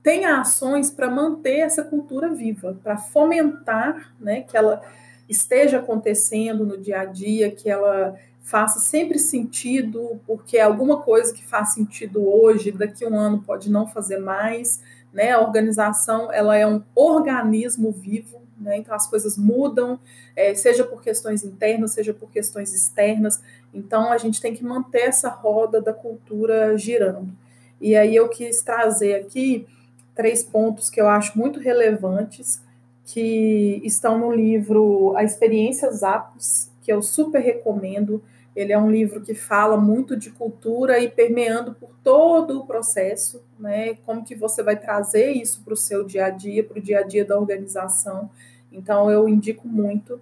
tenha 0.00 0.38
ações 0.38 0.92
para 0.92 1.10
manter 1.10 1.58
essa 1.58 1.82
cultura 1.82 2.32
viva, 2.32 2.78
para 2.80 2.96
fomentar 2.96 4.14
né, 4.20 4.42
que 4.42 4.56
ela 4.56 4.80
esteja 5.28 5.80
acontecendo 5.80 6.64
no 6.64 6.78
dia 6.78 7.00
a 7.00 7.04
dia, 7.04 7.50
que 7.50 7.68
ela 7.68 8.14
faça 8.42 8.78
sempre 8.78 9.18
sentido, 9.18 10.20
porque 10.24 10.56
alguma 10.56 11.02
coisa 11.02 11.34
que 11.34 11.44
faz 11.44 11.70
sentido 11.74 12.24
hoje, 12.24 12.70
daqui 12.70 13.04
a 13.04 13.08
um 13.08 13.18
ano 13.18 13.42
pode 13.42 13.68
não 13.68 13.88
fazer 13.88 14.18
mais, 14.18 14.80
né? 15.12 15.32
A 15.32 15.40
organização 15.40 16.32
ela 16.32 16.56
é 16.56 16.64
um 16.64 16.80
organismo 16.94 17.90
vivo, 17.90 18.40
né? 18.58 18.78
Então 18.78 18.94
as 18.94 19.06
coisas 19.06 19.36
mudam, 19.36 19.98
é, 20.36 20.54
seja 20.54 20.84
por 20.84 21.02
questões 21.02 21.44
internas, 21.44 21.92
seja 21.92 22.14
por 22.14 22.30
questões 22.30 22.72
externas. 22.72 23.40
Então 23.72 24.12
a 24.12 24.18
gente 24.18 24.40
tem 24.40 24.54
que 24.54 24.64
manter 24.64 25.02
essa 25.02 25.28
roda 25.28 25.80
da 25.80 25.92
cultura 25.92 26.76
girando. 26.76 27.32
E 27.80 27.94
aí 27.96 28.14
eu 28.14 28.28
quis 28.28 28.62
trazer 28.62 29.14
aqui 29.14 29.66
três 30.14 30.42
pontos 30.42 30.88
que 30.88 31.00
eu 31.00 31.08
acho 31.08 31.36
muito 31.36 31.58
relevantes 31.58 32.62
que 33.04 33.82
estão 33.84 34.18
no 34.18 34.32
livro 34.32 35.14
A 35.16 35.24
Experiência 35.24 35.90
Zapos, 35.90 36.70
que 36.82 36.92
eu 36.92 37.02
super 37.02 37.40
recomendo. 37.40 38.22
Ele 38.54 38.72
é 38.72 38.78
um 38.78 38.90
livro 38.90 39.20
que 39.20 39.34
fala 39.34 39.76
muito 39.76 40.16
de 40.16 40.30
cultura 40.30 40.98
e 40.98 41.08
permeando 41.08 41.74
por 41.74 41.90
todo 42.02 42.60
o 42.60 42.66
processo, 42.66 43.42
né? 43.58 43.94
Como 44.06 44.24
que 44.24 44.34
você 44.34 44.62
vai 44.62 44.76
trazer 44.76 45.32
isso 45.32 45.62
para 45.64 45.74
o 45.74 45.76
seu 45.76 46.04
dia 46.04 46.26
a 46.26 46.30
dia, 46.30 46.62
para 46.62 46.78
o 46.78 46.82
dia 46.82 47.00
a 47.00 47.02
dia 47.02 47.24
da 47.24 47.38
organização. 47.38 48.30
Então, 48.70 49.10
eu 49.10 49.28
indico 49.28 49.66
muito. 49.66 50.20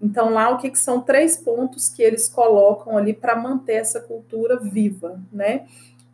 Então, 0.00 0.30
lá 0.30 0.50
o 0.50 0.58
que, 0.58 0.70
que 0.70 0.78
são 0.78 1.00
três 1.00 1.36
pontos 1.36 1.88
que 1.88 2.02
eles 2.02 2.28
colocam 2.28 2.96
ali 2.96 3.12
para 3.12 3.36
manter 3.36 3.74
essa 3.74 4.00
cultura 4.00 4.58
viva, 4.58 5.20
né? 5.32 5.66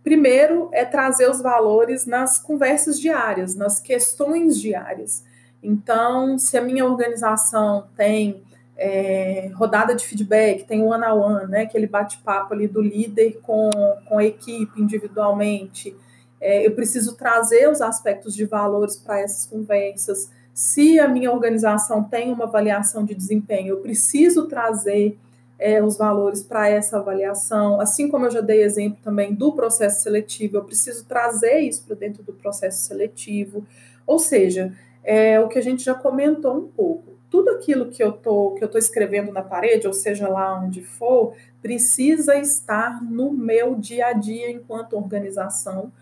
Primeiro 0.03 0.69
é 0.73 0.85
trazer 0.85 1.29
os 1.29 1.41
valores 1.41 2.07
nas 2.07 2.39
conversas 2.39 3.01
diárias, 3.01 3.57
nas 3.57 3.81
questões 3.81 4.61
diárias. 4.61 5.25
Então, 5.61 6.39
se 6.39 6.57
a 6.57 6.63
minha 6.63 6.85
organização 6.85 7.89
tem 7.97 8.43
é, 8.77 9.51
rodada 9.55 9.95
de 9.95 10.07
feedback, 10.07 10.65
tem 10.65 10.83
o 10.83 10.89
one-on-one, 10.89 11.51
né, 11.51 11.63
aquele 11.63 11.87
bate-papo 11.87 12.53
ali 12.53 12.69
do 12.69 12.83
líder 12.83 13.41
com, 13.43 13.71
com 14.07 14.19
a 14.19 14.25
equipe 14.25 14.81
individualmente, 14.81 15.97
é, 16.41 16.67
eu 16.67 16.73
preciso 16.73 17.17
trazer 17.17 17.69
os 17.69 17.81
aspectos 17.81 18.35
de 18.35 18.45
valores 18.45 18.97
para 18.97 19.21
essas 19.21 19.47
conversas. 19.47 20.31
Se 20.53 20.99
a 20.99 21.09
minha 21.09 21.33
organização 21.33 22.05
tem 22.05 22.33
uma 22.33 22.45
avaliação 22.45 23.05
de 23.05 23.15
desempenho, 23.15 23.69
eu 23.69 23.79
preciso 23.79 24.47
trazer 24.47 25.19
é, 25.59 25.83
os 25.83 25.97
valores 25.97 26.43
para 26.43 26.69
essa 26.69 26.99
avaliação. 26.99 27.81
Assim 27.81 28.09
como 28.09 28.27
eu 28.27 28.31
já 28.31 28.41
dei 28.41 28.63
exemplo 28.63 28.99
também 29.03 29.35
do 29.35 29.53
processo 29.53 30.03
seletivo, 30.03 30.59
eu 30.59 30.65
preciso 30.65 31.05
trazer 31.07 31.61
isso 31.61 31.85
para 31.85 31.97
dentro 31.97 32.23
do 32.23 32.33
processo 32.33 32.87
seletivo. 32.87 33.67
Ou 34.07 34.19
seja, 34.19 34.73
é 35.03 35.41
o 35.41 35.49
que 35.49 35.59
a 35.59 35.63
gente 35.63 35.83
já 35.83 35.95
comentou 35.95 36.57
um 36.57 36.69
pouco. 36.69 37.16
Tudo 37.37 37.51
aquilo 37.51 37.91
que 37.91 38.03
eu 38.03 38.13
tô 38.13 38.53
que 38.53 38.65
eu 38.65 38.69
tô 38.69 38.79
escrevendo 38.79 39.31
na 39.31 39.43
parede, 39.43 39.87
ou 39.87 39.93
seja 39.93 40.27
lá 40.27 40.59
onde 40.59 40.81
for, 40.81 41.35
precisa 41.61 42.35
estar 42.37 43.05
no 43.05 43.31
meu 43.31 43.75
dia 43.75 44.07
a 44.07 44.13
dia 44.15 44.51
enquanto 44.51 44.97
organização, 44.97 45.93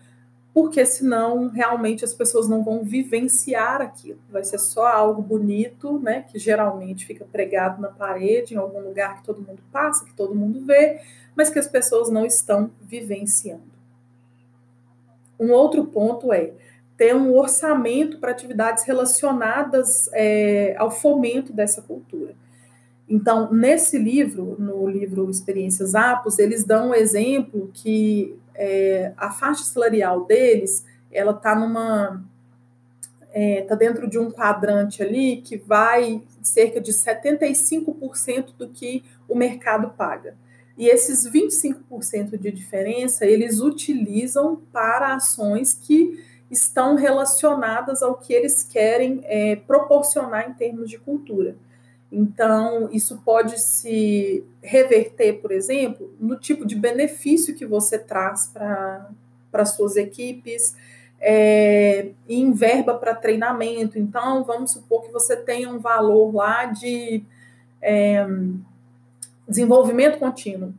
porque 0.53 0.85
senão 0.85 1.49
realmente 1.49 2.05
as 2.05 2.13
pessoas 2.13 2.47
não 2.47 2.63
vão 2.63 2.85
vivenciar 2.85 3.81
aquilo. 3.81 4.17
Vai 4.31 4.45
ser 4.45 4.57
só 4.59 4.87
algo 4.87 5.21
bonito, 5.21 5.99
né, 5.99 6.21
que 6.21 6.39
geralmente 6.39 7.05
fica 7.05 7.25
pregado 7.25 7.81
na 7.81 7.89
parede, 7.89 8.53
em 8.53 8.57
algum 8.57 8.79
lugar 8.79 9.17
que 9.17 9.25
todo 9.25 9.41
mundo 9.41 9.61
passa, 9.73 10.05
que 10.05 10.13
todo 10.13 10.33
mundo 10.33 10.65
vê, 10.65 11.01
mas 11.35 11.49
que 11.49 11.59
as 11.59 11.67
pessoas 11.67 12.09
não 12.09 12.25
estão 12.25 12.71
vivenciando. 12.81 13.75
Um 15.37 15.51
outro 15.51 15.83
ponto 15.83 16.31
é 16.31 16.53
ter 16.97 17.15
um 17.15 17.35
orçamento 17.35 18.19
para 18.19 18.31
atividades 18.31 18.85
relacionadas 18.85 20.09
é, 20.13 20.75
ao 20.77 20.89
fomento 20.89 21.51
dessa 21.51 21.81
cultura. 21.81 22.33
Então, 23.07 23.53
nesse 23.53 23.97
livro, 23.97 24.55
no 24.57 24.87
livro 24.87 25.29
Experiências 25.29 25.93
Apos, 25.93 26.39
eles 26.39 26.63
dão 26.63 26.89
um 26.89 26.93
exemplo 26.93 27.69
que 27.73 28.35
é, 28.55 29.11
a 29.17 29.29
faixa 29.29 29.63
salarial 29.63 30.25
deles, 30.25 30.85
ela 31.11 31.31
está 31.31 31.55
numa 31.55 32.23
está 33.35 33.39
é, 33.39 33.61
tá 33.63 33.75
dentro 33.75 34.09
de 34.09 34.17
um 34.17 34.31
quadrante 34.31 35.03
ali 35.03 35.41
que 35.41 35.57
vai 35.57 36.23
cerca 36.41 36.79
de 36.79 36.93
75% 36.93 38.53
do 38.57 38.69
que 38.69 39.03
o 39.27 39.35
mercado 39.35 39.89
paga. 39.89 40.35
E 40.77 40.87
esses 40.87 41.29
25% 41.29 42.37
de 42.37 42.51
diferença, 42.51 43.25
eles 43.25 43.59
utilizam 43.59 44.61
para 44.71 45.15
ações 45.15 45.73
que 45.73 46.23
estão 46.49 46.95
relacionadas 46.95 48.03
ao 48.03 48.15
que 48.15 48.33
eles 48.33 48.63
querem 48.63 49.21
é, 49.25 49.55
proporcionar 49.55 50.49
em 50.49 50.53
termos 50.53 50.89
de 50.89 50.97
cultura. 50.97 51.55
Então, 52.11 52.87
isso 52.91 53.21
pode 53.25 53.59
se 53.59 54.43
reverter, 54.61 55.41
por 55.41 55.51
exemplo, 55.51 56.13
no 56.19 56.37
tipo 56.37 56.65
de 56.65 56.75
benefício 56.75 57.55
que 57.55 57.65
você 57.65 57.97
traz 57.97 58.51
para 59.51 59.65
suas 59.65 59.95
equipes, 59.95 60.75
é, 61.19 62.11
em 62.29 62.51
verba 62.51 62.93
para 62.93 63.15
treinamento. 63.15 63.97
Então, 63.97 64.43
vamos 64.43 64.71
supor 64.71 65.03
que 65.03 65.11
você 65.11 65.35
tenha 65.35 65.69
um 65.69 65.79
valor 65.79 66.33
lá 66.33 66.65
de 66.65 67.23
é, 67.81 68.25
desenvolvimento 69.47 70.19
contínuo, 70.19 70.73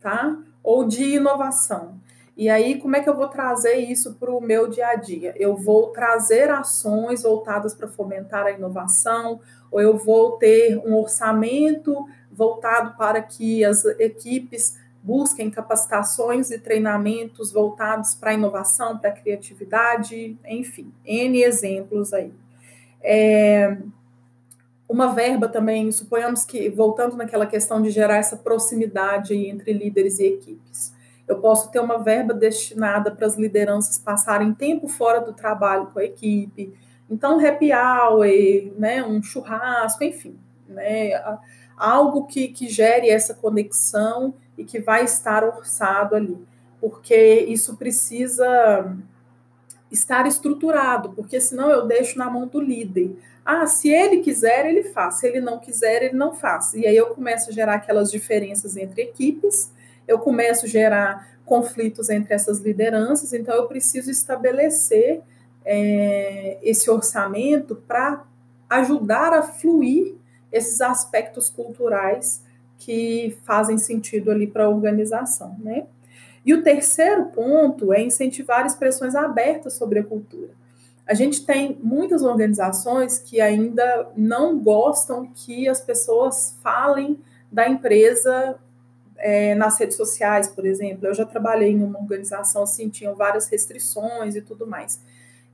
tá? 0.00 0.38
Ou 0.62 0.84
de 0.84 1.16
inovação. 1.16 1.98
E 2.38 2.48
aí, 2.48 2.80
como 2.80 2.94
é 2.94 3.00
que 3.00 3.08
eu 3.08 3.16
vou 3.16 3.26
trazer 3.26 3.74
isso 3.78 4.14
para 4.14 4.30
o 4.30 4.40
meu 4.40 4.68
dia 4.68 4.90
a 4.90 4.94
dia? 4.94 5.34
Eu 5.36 5.56
vou 5.56 5.88
trazer 5.88 6.48
ações 6.48 7.24
voltadas 7.24 7.74
para 7.74 7.88
fomentar 7.88 8.46
a 8.46 8.52
inovação, 8.52 9.40
ou 9.72 9.80
eu 9.80 9.98
vou 9.98 10.38
ter 10.38 10.78
um 10.86 10.94
orçamento 10.94 12.06
voltado 12.30 12.96
para 12.96 13.20
que 13.20 13.64
as 13.64 13.84
equipes 13.84 14.78
busquem 15.02 15.50
capacitações 15.50 16.52
e 16.52 16.60
treinamentos 16.60 17.50
voltados 17.50 18.14
para 18.14 18.30
a 18.30 18.34
inovação, 18.34 18.96
para 18.96 19.10
a 19.10 19.12
criatividade, 19.12 20.38
enfim, 20.46 20.92
N 21.04 21.42
exemplos 21.42 22.12
aí. 22.12 22.32
É, 23.02 23.78
uma 24.88 25.12
verba 25.12 25.48
também, 25.48 25.90
suponhamos 25.90 26.44
que, 26.44 26.70
voltando 26.70 27.16
naquela 27.16 27.46
questão 27.46 27.82
de 27.82 27.90
gerar 27.90 28.18
essa 28.18 28.36
proximidade 28.36 29.34
entre 29.34 29.72
líderes 29.72 30.20
e 30.20 30.26
equipes 30.26 30.96
eu 31.28 31.38
posso 31.38 31.70
ter 31.70 31.78
uma 31.78 31.98
verba 31.98 32.32
destinada 32.32 33.10
para 33.10 33.26
as 33.26 33.36
lideranças 33.36 33.98
passarem 33.98 34.54
tempo 34.54 34.88
fora 34.88 35.20
do 35.20 35.34
trabalho 35.34 35.88
com 35.92 35.98
a 35.98 36.04
equipe. 36.04 36.72
Então, 37.08 37.44
happy 37.44 37.70
hour, 37.72 38.26
né, 38.78 39.04
um 39.04 39.22
churrasco, 39.22 40.02
enfim, 40.02 40.38
né, 40.66 41.10
algo 41.76 42.26
que, 42.26 42.48
que 42.48 42.68
gere 42.68 43.10
essa 43.10 43.34
conexão 43.34 44.34
e 44.56 44.64
que 44.64 44.80
vai 44.80 45.04
estar 45.04 45.44
orçado 45.44 46.16
ali, 46.16 46.36
porque 46.80 47.44
isso 47.48 47.76
precisa 47.76 48.96
estar 49.90 50.26
estruturado, 50.26 51.10
porque 51.10 51.40
senão 51.40 51.70
eu 51.70 51.86
deixo 51.86 52.18
na 52.18 52.28
mão 52.28 52.46
do 52.46 52.60
líder. 52.60 53.16
Ah, 53.44 53.66
se 53.66 53.88
ele 53.88 54.18
quiser, 54.18 54.66
ele 54.66 54.82
faz, 54.82 55.16
se 55.16 55.26
ele 55.26 55.40
não 55.40 55.58
quiser, 55.58 56.02
ele 56.02 56.14
não 56.14 56.34
faz. 56.34 56.74
E 56.74 56.86
aí 56.86 56.96
eu 56.96 57.14
começo 57.14 57.48
a 57.48 57.52
gerar 57.52 57.74
aquelas 57.74 58.10
diferenças 58.10 58.76
entre 58.76 59.02
equipes 59.02 59.70
eu 60.08 60.18
começo 60.18 60.64
a 60.64 60.68
gerar 60.68 61.38
conflitos 61.44 62.10
entre 62.10 62.34
essas 62.34 62.58
lideranças, 62.58 63.32
então 63.32 63.54
eu 63.54 63.66
preciso 63.66 64.10
estabelecer 64.10 65.20
é, 65.64 66.58
esse 66.62 66.90
orçamento 66.90 67.76
para 67.76 68.24
ajudar 68.68 69.32
a 69.32 69.42
fluir 69.42 70.14
esses 70.50 70.80
aspectos 70.80 71.50
culturais 71.50 72.42
que 72.78 73.36
fazem 73.44 73.76
sentido 73.76 74.30
ali 74.30 74.46
para 74.46 74.64
a 74.64 74.68
organização, 74.68 75.56
né? 75.58 75.86
E 76.44 76.54
o 76.54 76.62
terceiro 76.62 77.26
ponto 77.26 77.92
é 77.92 78.02
incentivar 78.02 78.64
expressões 78.64 79.14
abertas 79.14 79.74
sobre 79.74 79.98
a 79.98 80.04
cultura. 80.04 80.50
A 81.06 81.12
gente 81.12 81.44
tem 81.44 81.78
muitas 81.82 82.22
organizações 82.22 83.18
que 83.18 83.40
ainda 83.40 84.08
não 84.16 84.58
gostam 84.58 85.26
que 85.34 85.68
as 85.68 85.80
pessoas 85.80 86.56
falem 86.62 87.18
da 87.50 87.68
empresa 87.68 88.58
é, 89.18 89.54
nas 89.54 89.78
redes 89.78 89.96
sociais, 89.96 90.48
por 90.48 90.64
exemplo. 90.64 91.06
Eu 91.06 91.14
já 91.14 91.24
trabalhei 91.24 91.72
em 91.72 91.82
uma 91.82 91.98
organização 91.98 92.62
assim, 92.62 92.88
tinham 92.88 93.14
várias 93.14 93.48
restrições 93.48 94.34
e 94.34 94.40
tudo 94.40 94.66
mais. 94.66 95.00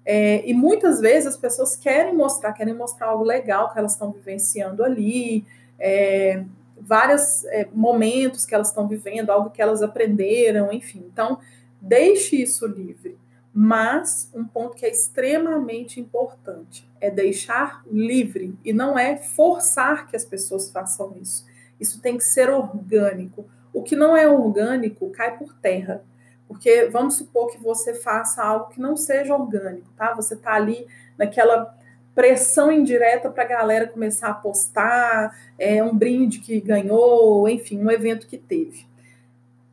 É, 0.05 0.47
e 0.49 0.53
muitas 0.53 1.01
vezes 1.01 1.29
as 1.29 1.37
pessoas 1.37 1.75
querem 1.75 2.15
mostrar, 2.15 2.53
querem 2.53 2.75
mostrar 2.75 3.07
algo 3.09 3.25
legal 3.25 3.73
que 3.73 3.79
elas 3.79 3.93
estão 3.93 4.13
vivenciando 4.13 4.85
ali, 4.85 5.47
é, 5.79 6.45
vários 6.79 7.45
é, 7.47 7.67
momentos 7.73 8.45
que 8.45 8.55
elas 8.55 8.69
estão 8.69 8.87
vivendo, 8.87 9.31
algo 9.31 9.51
que 9.51 9.63
elas 9.63 9.83
aprenderam, 9.83 10.71
enfim. 10.73 11.03
Então, 11.11 11.39
deixe 11.81 12.37
isso 12.37 12.67
livre. 12.67 13.17
Mas 13.57 14.29
um 14.35 14.45
ponto 14.45 14.75
que 14.75 14.85
é 14.85 14.91
extremamente 14.91 16.01
importante 16.01 16.91
é 17.01 17.09
deixar 17.09 17.85
livre 17.91 18.53
e 18.65 18.73
não 18.73 18.99
é 18.99 19.17
forçar 19.17 20.09
que 20.09 20.17
as 20.17 20.25
pessoas 20.25 20.71
façam 20.71 21.17
isso. 21.23 21.47
Isso 21.79 22.01
tem 22.01 22.17
que 22.17 22.25
ser 22.25 22.51
orgânico. 22.51 23.47
O 23.73 23.83
que 23.83 23.97
não 23.97 24.17
é 24.17 24.27
orgânico 24.29 25.11
cai 25.11 25.37
por 25.37 25.53
terra. 25.55 26.03
Porque 26.47 26.87
vamos 26.87 27.17
supor 27.17 27.51
que 27.51 27.59
você 27.59 27.95
faça 27.95 28.43
algo 28.43 28.69
que 28.69 28.81
não 28.81 28.97
seja 28.97 29.35
orgânico, 29.35 29.89
tá? 29.97 30.15
Você 30.15 30.35
está 30.35 30.55
ali 30.55 30.87
naquela 31.19 31.75
pressão 32.15 32.71
indireta 32.71 33.29
para 33.29 33.43
a 33.43 33.47
galera 33.47 33.89
começar 33.89 34.29
a 34.29 34.35
postar, 34.35 35.37
é, 35.59 35.83
um 35.83 35.97
brinde 35.97 36.39
que 36.39 36.61
ganhou, 36.61 37.49
enfim, 37.49 37.83
um 37.83 37.91
evento 37.91 38.27
que 38.27 38.39
teve. 38.39 38.87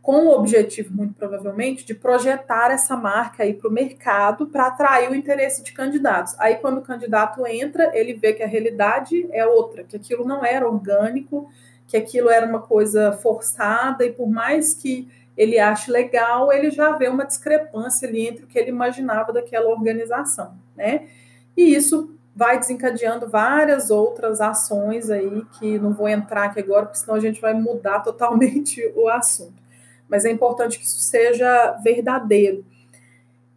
Com 0.01 0.25
o 0.25 0.31
objetivo, 0.31 0.91
muito 0.91 1.13
provavelmente, 1.13 1.85
de 1.85 1.93
projetar 1.93 2.71
essa 2.71 2.97
marca 2.97 3.43
aí 3.43 3.53
para 3.53 3.69
o 3.69 3.71
mercado 3.71 4.47
para 4.47 4.65
atrair 4.65 5.11
o 5.11 5.15
interesse 5.15 5.63
de 5.63 5.71
candidatos. 5.73 6.33
Aí, 6.39 6.55
quando 6.55 6.79
o 6.79 6.81
candidato 6.81 7.45
entra, 7.45 7.91
ele 7.93 8.15
vê 8.15 8.33
que 8.33 8.41
a 8.41 8.47
realidade 8.47 9.27
é 9.31 9.45
outra, 9.45 9.83
que 9.83 9.95
aquilo 9.95 10.25
não 10.25 10.43
era 10.43 10.67
orgânico, 10.67 11.51
que 11.91 11.97
aquilo 11.97 12.29
era 12.29 12.45
uma 12.45 12.61
coisa 12.61 13.11
forçada 13.11 14.05
e 14.05 14.13
por 14.13 14.25
mais 14.25 14.73
que 14.73 15.09
ele 15.35 15.59
ache 15.59 15.91
legal, 15.91 16.49
ele 16.49 16.71
já 16.71 16.93
vê 16.93 17.09
uma 17.09 17.25
discrepância 17.25 18.07
ali 18.07 18.27
entre 18.27 18.45
o 18.45 18.47
que 18.47 18.57
ele 18.57 18.69
imaginava 18.69 19.33
daquela 19.33 19.69
organização, 19.69 20.53
né? 20.73 21.09
E 21.55 21.75
isso 21.75 22.15
vai 22.33 22.57
desencadeando 22.57 23.27
várias 23.27 23.91
outras 23.91 24.39
ações 24.39 25.09
aí 25.09 25.43
que 25.59 25.77
não 25.79 25.91
vou 25.91 26.07
entrar 26.07 26.45
aqui 26.45 26.61
agora, 26.61 26.85
porque 26.85 26.99
senão 26.99 27.15
a 27.15 27.19
gente 27.19 27.41
vai 27.41 27.53
mudar 27.53 27.99
totalmente 28.03 28.81
o 28.95 29.09
assunto. 29.09 29.61
Mas 30.07 30.23
é 30.23 30.31
importante 30.31 30.79
que 30.79 30.85
isso 30.85 30.99
seja 30.99 31.73
verdadeiro 31.83 32.63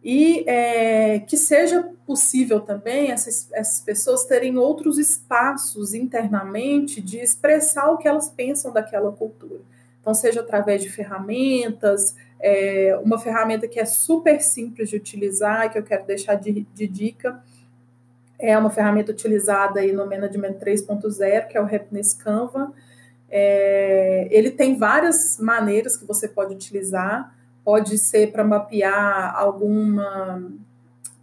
e 0.07 0.47
é, 0.47 1.17
que 1.21 1.35
seja 1.35 1.91
possível 2.05 2.61
também 2.61 3.09
essas, 3.09 3.51
essas 3.51 3.81
pessoas 3.81 4.23
terem 4.25 4.55
outros 4.55 4.99
espaços 4.99 5.95
internamente 5.95 7.01
de 7.01 7.17
expressar 7.17 7.89
o 7.89 7.97
que 7.97 8.07
elas 8.07 8.29
pensam 8.29 8.71
daquela 8.71 9.11
cultura. 9.11 9.61
Então, 9.99 10.13
seja 10.13 10.41
através 10.41 10.83
de 10.83 10.91
ferramentas, 10.91 12.15
é, 12.39 12.95
uma 13.03 13.17
ferramenta 13.17 13.67
que 13.67 13.79
é 13.79 13.85
super 13.85 14.39
simples 14.41 14.89
de 14.89 14.95
utilizar, 14.95 15.71
que 15.71 15.79
eu 15.79 15.83
quero 15.83 16.05
deixar 16.05 16.35
de, 16.35 16.67
de 16.71 16.85
dica, 16.85 17.43
é 18.37 18.55
uma 18.55 18.69
ferramenta 18.69 19.11
utilizada 19.11 19.79
aí 19.79 19.91
no 19.91 20.05
Management 20.05 20.59
3.0, 20.59 21.47
que 21.47 21.57
é 21.57 21.61
o 21.61 21.65
Happiness 21.65 22.13
Canva. 22.13 22.71
É, 23.27 24.27
ele 24.29 24.51
tem 24.51 24.77
várias 24.77 25.39
maneiras 25.39 25.97
que 25.97 26.05
você 26.05 26.27
pode 26.27 26.53
utilizar, 26.53 27.34
pode 27.65 27.97
ser 27.97 28.31
para 28.31 28.43
mapear 28.43 29.35
alguma. 29.35 30.43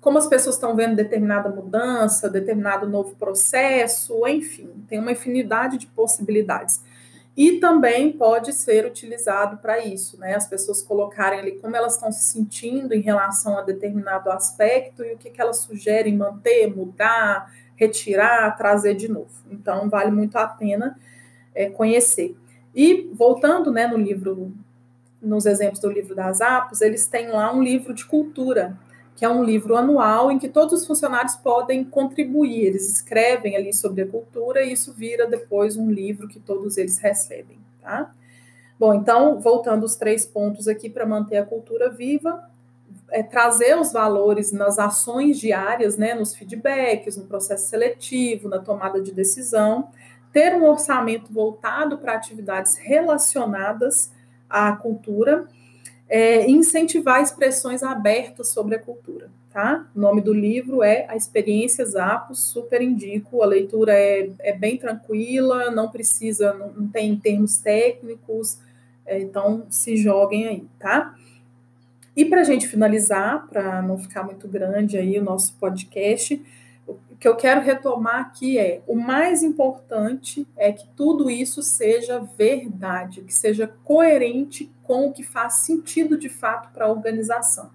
Como 0.00 0.18
as 0.18 0.26
pessoas 0.26 0.56
estão 0.56 0.74
vendo 0.74 0.96
determinada 0.96 1.48
mudança, 1.48 2.28
determinado 2.28 2.88
novo 2.88 3.14
processo, 3.14 4.26
enfim, 4.26 4.68
tem 4.88 4.98
uma 4.98 5.12
infinidade 5.12 5.78
de 5.78 5.86
possibilidades. 5.86 6.82
E 7.36 7.52
também 7.60 8.12
pode 8.12 8.52
ser 8.52 8.84
utilizado 8.84 9.58
para 9.58 9.78
isso, 9.78 10.18
né? 10.18 10.34
As 10.34 10.46
pessoas 10.46 10.82
colocarem 10.82 11.38
ali 11.38 11.52
como 11.52 11.74
elas 11.74 11.94
estão 11.94 12.12
se 12.12 12.24
sentindo 12.24 12.92
em 12.92 13.00
relação 13.00 13.56
a 13.56 13.62
determinado 13.62 14.28
aspecto 14.30 15.02
e 15.02 15.14
o 15.14 15.16
que, 15.16 15.30
que 15.30 15.40
elas 15.40 15.58
sugerem 15.58 16.14
manter, 16.14 16.66
mudar, 16.66 17.50
retirar, 17.76 18.54
trazer 18.56 18.94
de 18.94 19.08
novo. 19.08 19.30
Então, 19.50 19.88
vale 19.88 20.10
muito 20.10 20.36
a 20.36 20.46
pena 20.46 20.98
é, 21.54 21.70
conhecer. 21.70 22.36
E 22.74 23.10
voltando 23.14 23.70
né, 23.70 23.86
no 23.86 23.96
livro 23.96 24.52
nos 25.22 25.46
exemplos 25.46 25.78
do 25.78 25.90
livro 25.90 26.14
das 26.14 26.40
APOS, 26.40 26.80
eles 26.80 27.06
têm 27.06 27.28
lá 27.28 27.54
um 27.54 27.62
livro 27.62 27.94
de 27.94 28.04
cultura, 28.04 28.76
que 29.14 29.24
é 29.24 29.28
um 29.28 29.44
livro 29.44 29.76
anual 29.76 30.30
em 30.30 30.38
que 30.38 30.48
todos 30.48 30.80
os 30.80 30.86
funcionários 30.86 31.36
podem 31.36 31.84
contribuir. 31.84 32.66
Eles 32.66 32.90
escrevem 32.90 33.56
ali 33.56 33.72
sobre 33.72 34.02
a 34.02 34.06
cultura 34.06 34.62
e 34.62 34.72
isso 34.72 34.92
vira 34.92 35.26
depois 35.26 35.76
um 35.76 35.90
livro 35.90 36.26
que 36.26 36.40
todos 36.40 36.76
eles 36.76 36.98
recebem, 36.98 37.58
tá? 37.80 38.12
Bom, 38.78 38.92
então, 38.94 39.38
voltando 39.38 39.84
os 39.84 39.94
três 39.94 40.26
pontos 40.26 40.66
aqui 40.66 40.90
para 40.90 41.06
manter 41.06 41.36
a 41.36 41.46
cultura 41.46 41.88
viva, 41.88 42.50
é 43.10 43.22
trazer 43.22 43.78
os 43.78 43.92
valores 43.92 44.50
nas 44.50 44.78
ações 44.78 45.38
diárias, 45.38 45.96
né, 45.96 46.14
nos 46.14 46.34
feedbacks, 46.34 47.16
no 47.16 47.26
processo 47.26 47.68
seletivo, 47.68 48.48
na 48.48 48.58
tomada 48.58 49.00
de 49.00 49.12
decisão, 49.12 49.90
ter 50.32 50.54
um 50.54 50.64
orçamento 50.64 51.32
voltado 51.32 51.98
para 51.98 52.14
atividades 52.14 52.76
relacionadas 52.76 54.10
a 54.52 54.76
cultura 54.76 55.46
é, 56.08 56.48
incentivar 56.48 57.22
expressões 57.22 57.82
abertas 57.82 58.48
sobre 58.48 58.74
a 58.74 58.78
cultura. 58.78 59.30
Tá? 59.50 59.86
O 59.94 60.00
nome 60.00 60.20
do 60.22 60.32
livro 60.32 60.82
é 60.82 61.06
A 61.08 61.16
Experiência 61.16 61.84
Zapo, 61.84 62.34
super 62.34 62.80
indico. 62.80 63.42
A 63.42 63.46
leitura 63.46 63.92
é, 63.92 64.30
é 64.38 64.52
bem 64.52 64.78
tranquila, 64.78 65.70
não 65.70 65.90
precisa, 65.90 66.54
não, 66.54 66.72
não 66.72 66.88
tem 66.88 67.16
termos 67.16 67.58
técnicos, 67.58 68.58
É, 69.04 69.18
então, 69.20 69.66
se 69.68 69.96
joguem 69.96 70.46
aí, 70.46 70.64
tá? 70.78 71.14
E 72.14 72.24
para 72.24 72.42
a 72.42 72.44
gente 72.44 72.68
finalizar, 72.68 73.48
para 73.48 73.82
não 73.82 73.98
ficar 73.98 74.22
muito 74.22 74.46
grande 74.46 74.96
aí 74.96 75.18
o 75.18 75.24
nosso 75.24 75.54
podcast, 75.58 76.40
o 77.10 77.16
que 77.16 77.28
eu 77.28 77.36
quero 77.36 77.60
retomar 77.60 78.20
aqui 78.20 78.58
é: 78.58 78.82
o 78.86 78.94
mais 78.94 79.42
importante 79.42 80.46
é 80.56 80.72
que 80.72 80.86
tudo 80.96 81.30
isso 81.30 81.62
seja 81.62 82.18
verdade, 82.36 83.22
que 83.22 83.34
seja 83.34 83.72
coerente 83.84 84.70
com 84.82 85.06
o 85.06 85.12
que 85.12 85.22
faz 85.22 85.54
sentido 85.54 86.18
de 86.18 86.28
fato 86.28 86.72
para 86.72 86.86
a 86.86 86.90
organização. 86.90 87.70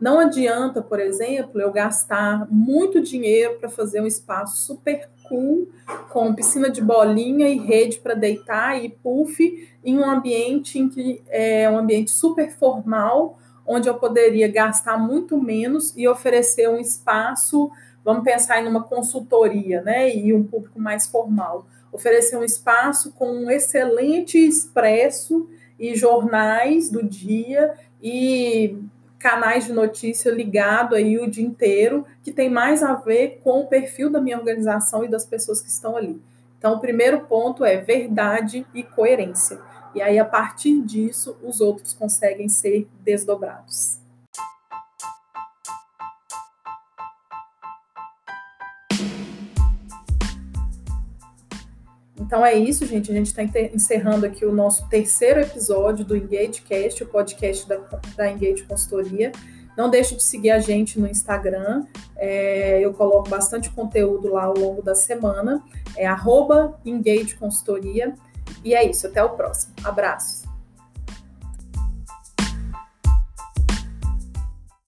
Não 0.00 0.20
adianta, 0.20 0.80
por 0.80 1.00
exemplo, 1.00 1.60
eu 1.60 1.72
gastar 1.72 2.46
muito 2.48 3.00
dinheiro 3.00 3.58
para 3.58 3.68
fazer 3.68 4.00
um 4.00 4.06
espaço 4.06 4.56
super 4.58 5.08
cool, 5.24 5.68
com 6.08 6.34
piscina 6.34 6.70
de 6.70 6.80
bolinha 6.80 7.48
e 7.48 7.58
rede 7.58 7.98
para 7.98 8.14
deitar 8.14 8.82
e 8.82 8.88
puff, 8.88 9.68
em 9.84 9.98
um 9.98 10.08
ambiente 10.08 10.78
em 10.78 10.88
que 10.88 11.20
é 11.28 11.68
um 11.68 11.76
ambiente 11.76 12.12
super 12.12 12.50
formal, 12.52 13.38
onde 13.66 13.88
eu 13.88 13.94
poderia 13.94 14.48
gastar 14.48 14.96
muito 14.96 15.36
menos 15.36 15.92
e 15.96 16.08
oferecer 16.08 16.70
um 16.70 16.78
espaço, 16.78 17.70
vamos 18.08 18.24
pensar 18.24 18.62
em 18.62 18.66
uma 18.66 18.84
consultoria, 18.84 19.82
né, 19.82 20.16
e 20.16 20.32
um 20.32 20.42
público 20.42 20.80
mais 20.80 21.06
formal, 21.06 21.66
oferecer 21.92 22.38
um 22.38 22.42
espaço 22.42 23.12
com 23.12 23.30
um 23.30 23.50
excelente 23.50 24.38
expresso 24.38 25.46
e 25.78 25.94
jornais 25.94 26.88
do 26.88 27.02
dia 27.02 27.74
e 28.02 28.78
canais 29.18 29.66
de 29.66 29.74
notícia 29.74 30.30
ligado 30.30 30.94
aí 30.94 31.18
o 31.18 31.28
dia 31.28 31.44
inteiro, 31.44 32.06
que 32.22 32.32
tem 32.32 32.48
mais 32.48 32.82
a 32.82 32.94
ver 32.94 33.42
com 33.44 33.60
o 33.60 33.66
perfil 33.66 34.08
da 34.08 34.22
minha 34.22 34.38
organização 34.38 35.04
e 35.04 35.08
das 35.08 35.26
pessoas 35.26 35.60
que 35.60 35.68
estão 35.68 35.94
ali. 35.94 36.18
Então, 36.58 36.76
o 36.76 36.80
primeiro 36.80 37.20
ponto 37.26 37.62
é 37.62 37.76
verdade 37.76 38.66
e 38.72 38.82
coerência. 38.82 39.58
E 39.94 40.00
aí, 40.00 40.18
a 40.18 40.24
partir 40.24 40.80
disso, 40.80 41.36
os 41.42 41.60
outros 41.60 41.92
conseguem 41.92 42.48
ser 42.48 42.88
desdobrados. 43.04 43.98
Então 52.28 52.44
é 52.44 52.54
isso, 52.54 52.84
gente. 52.84 53.10
A 53.10 53.14
gente 53.14 53.28
está 53.28 53.42
encerrando 53.42 54.26
aqui 54.26 54.44
o 54.44 54.52
nosso 54.52 54.86
terceiro 54.90 55.40
episódio 55.40 56.04
do 56.04 56.14
EngageCast, 56.14 57.02
o 57.02 57.06
podcast 57.06 57.66
da, 57.66 57.78
da 58.14 58.30
Engage 58.30 58.64
Consultoria. 58.64 59.32
Não 59.74 59.88
deixe 59.88 60.14
de 60.14 60.22
seguir 60.22 60.50
a 60.50 60.60
gente 60.60 61.00
no 61.00 61.08
Instagram. 61.08 61.86
É, 62.18 62.80
eu 62.80 62.92
coloco 62.92 63.30
bastante 63.30 63.70
conteúdo 63.70 64.30
lá 64.30 64.44
ao 64.44 64.58
longo 64.58 64.82
da 64.82 64.94
semana. 64.94 65.64
É 65.96 66.06
arroba 66.06 66.78
Engage 66.84 67.34
Consultoria. 67.34 68.14
E 68.62 68.74
é 68.74 68.84
isso. 68.84 69.06
Até 69.06 69.24
o 69.24 69.30
próximo. 69.30 69.72
Abraços. 69.82 70.47